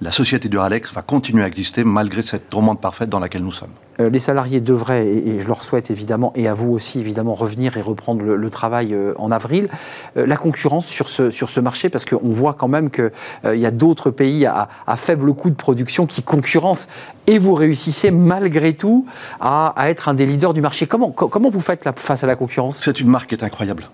[0.00, 3.70] la société Duralex va continuer à exister malgré cette tourmente parfaite dans laquelle nous sommes.
[4.00, 7.76] Euh, les salariés devraient, et, je leur souhaite évidemment, et à vous aussi évidemment, revenir
[7.76, 9.68] et reprendre le, travail euh, en avril.
[10.16, 13.10] Euh, la concurrence sur ce, sur ce marché, parce qu'on voit quand même qu'il
[13.54, 16.88] y a d'autres pays à, faible coût de production qui concurrencent,
[17.26, 19.06] et vous réussissez malgré tout
[19.40, 20.86] à, être un des leaders du marché.
[20.86, 22.78] Comment, comment vous faites face à la concurrence?
[22.80, 23.88] C'est une marque qui est incroyable.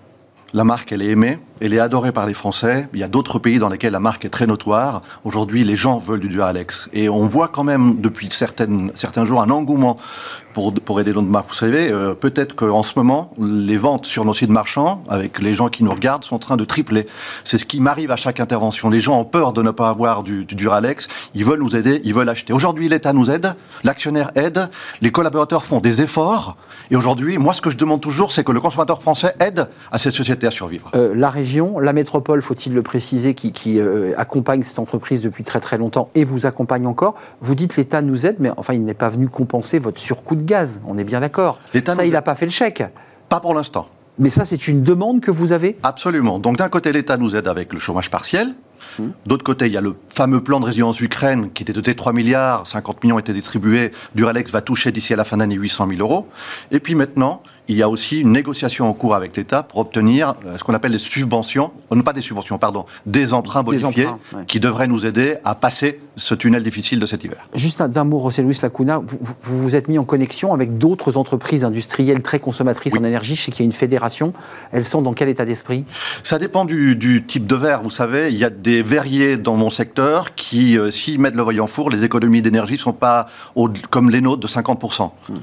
[0.51, 2.89] La marque, elle est aimée, elle est adorée par les Français.
[2.93, 5.01] Il y a d'autres pays dans lesquels la marque est très notoire.
[5.23, 6.89] Aujourd'hui, les gens veulent du Duralex.
[6.91, 9.97] Et on voit quand même, depuis certaines, certains jours, un engouement
[10.53, 11.49] pour, aider notre marque.
[11.49, 15.53] Vous savez, euh, peut-être qu'en ce moment, les ventes sur nos sites marchands, avec les
[15.53, 17.07] gens qui nous regardent, sont en train de tripler.
[17.43, 18.89] C'est ce qui m'arrive à chaque intervention.
[18.89, 20.69] Les gens ont peur de ne pas avoir du, du.
[21.35, 22.53] Ils veulent nous aider, ils veulent acheter.
[22.53, 24.69] Aujourd'hui, l'État nous aide, l'actionnaire aide,
[25.01, 26.57] les collaborateurs font des efforts.
[26.91, 29.99] Et aujourd'hui, moi, ce que je demande toujours, c'est que le consommateur français aide à
[29.99, 30.91] cette société à survivre.
[30.95, 35.59] Euh, la région, la métropole, faut-il le préciser, qui, euh, accompagne cette entreprise depuis très
[35.59, 37.15] très longtemps et vous accompagne encore.
[37.41, 40.43] Vous dites l'État nous aide, mais enfin, il n'est pas venu compenser votre surcoût de
[40.43, 40.79] gaz.
[40.85, 41.59] On est bien d'accord.
[41.85, 42.83] Ça, il n'a pas fait le chèque.
[43.29, 43.87] Pas pour l'instant.
[44.17, 46.39] Mais ça, c'est une demande que vous avez Absolument.
[46.39, 48.53] Donc d'un côté, l'État nous aide avec le chômage partiel.
[48.99, 49.13] Hum.
[49.25, 51.97] D'autre côté, il y a le fameux plan de résilience Ukraine qui était doté de
[51.97, 53.91] 3 milliards, 50 millions étaient distribués.
[54.15, 56.27] Duralex va toucher d'ici à la fin d'année 800 000 euros.
[56.71, 60.33] Et puis maintenant, il y a aussi une négociation en cours avec l'État pour obtenir
[60.45, 64.07] euh, ce qu'on appelle des subventions, euh, non pas des subventions, pardon, des emprunts bonifiés
[64.47, 67.47] qui devraient nous aider à passer ce tunnel difficile de cet hiver.
[67.53, 71.63] Juste d'un mot, José Luis Lacuna, vous, vous, êtes mis en connexion avec d'autres entreprises
[71.63, 73.35] industrielles très consommatrices en énergie.
[73.35, 74.33] Je sais qu'il y a une fédération.
[74.71, 75.85] Elles sont dans quel état d'esprit?
[76.23, 77.83] Ça dépend du, type de verre.
[77.83, 81.43] Vous savez, il y a des verriers dans mon secteur qui, euh, s'ils mettent le
[81.43, 83.27] voyant four, les économies d'énergie ne sont pas
[83.91, 85.11] comme les nôtres de 50%.
[85.29, 85.35] Hmm.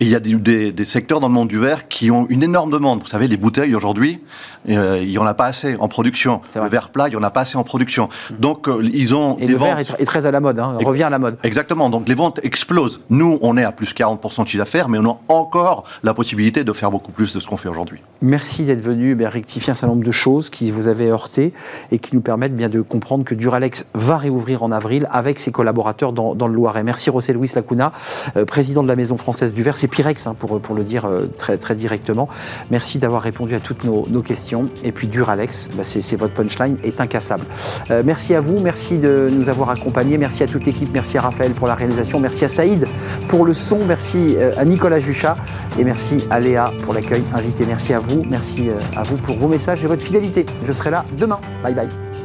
[0.00, 2.42] Et il y a des, des secteurs dans le monde du verre qui ont une
[2.42, 3.00] énorme demande.
[3.00, 4.20] Vous savez, les bouteilles aujourd'hui,
[4.68, 6.40] euh, il n'y en a pas assez en production.
[6.54, 8.08] Le verre plat, il n'y en a pas assez en production.
[8.38, 9.36] Donc, euh, ils ont.
[9.38, 11.36] Et le verre est, très à la mode, hein, revient à la mode.
[11.42, 11.90] Exactement.
[11.90, 13.00] Donc, les ventes explosent.
[13.10, 16.64] Nous, on est à plus 40% de chiffre d'affaires, mais on a encore la possibilité
[16.64, 18.00] de faire beaucoup plus de ce qu'on fait aujourd'hui.
[18.20, 21.52] Merci d'être venu ben, rectifier un certain nombre de choses qui vous avaient heurté
[21.92, 25.52] et qui nous permettent bien de comprendre que Duralex va réouvrir en avril avec ses
[25.52, 26.84] collaborateurs dans, le Loiret.
[26.84, 27.92] Merci José Luis Lacuna,
[28.36, 29.76] euh, président de la Maison française du verre.
[29.76, 31.08] C'est Pirex, hein, pour, pour le dire
[31.38, 32.28] très, très directement.
[32.70, 34.68] Merci d'avoir répondu à toutes nos, questions.
[34.82, 37.44] Et puis Duralex, bah c'est votre punchline, est incassable.
[37.90, 41.22] Euh, merci à vous, merci de nous avoir accompagnés, merci à toute l'équipe, merci à
[41.22, 42.86] Raphaël pour la réalisation, merci à Saïd
[43.28, 45.36] pour le son, merci euh, à Nicolas Juchat
[45.78, 47.64] et merci à Léa pour l'accueil invité.
[47.66, 50.46] Merci à vous, merci euh, à vous pour vos messages et votre fidélité.
[50.64, 51.40] Je serai là demain.
[51.62, 52.23] Bye bye.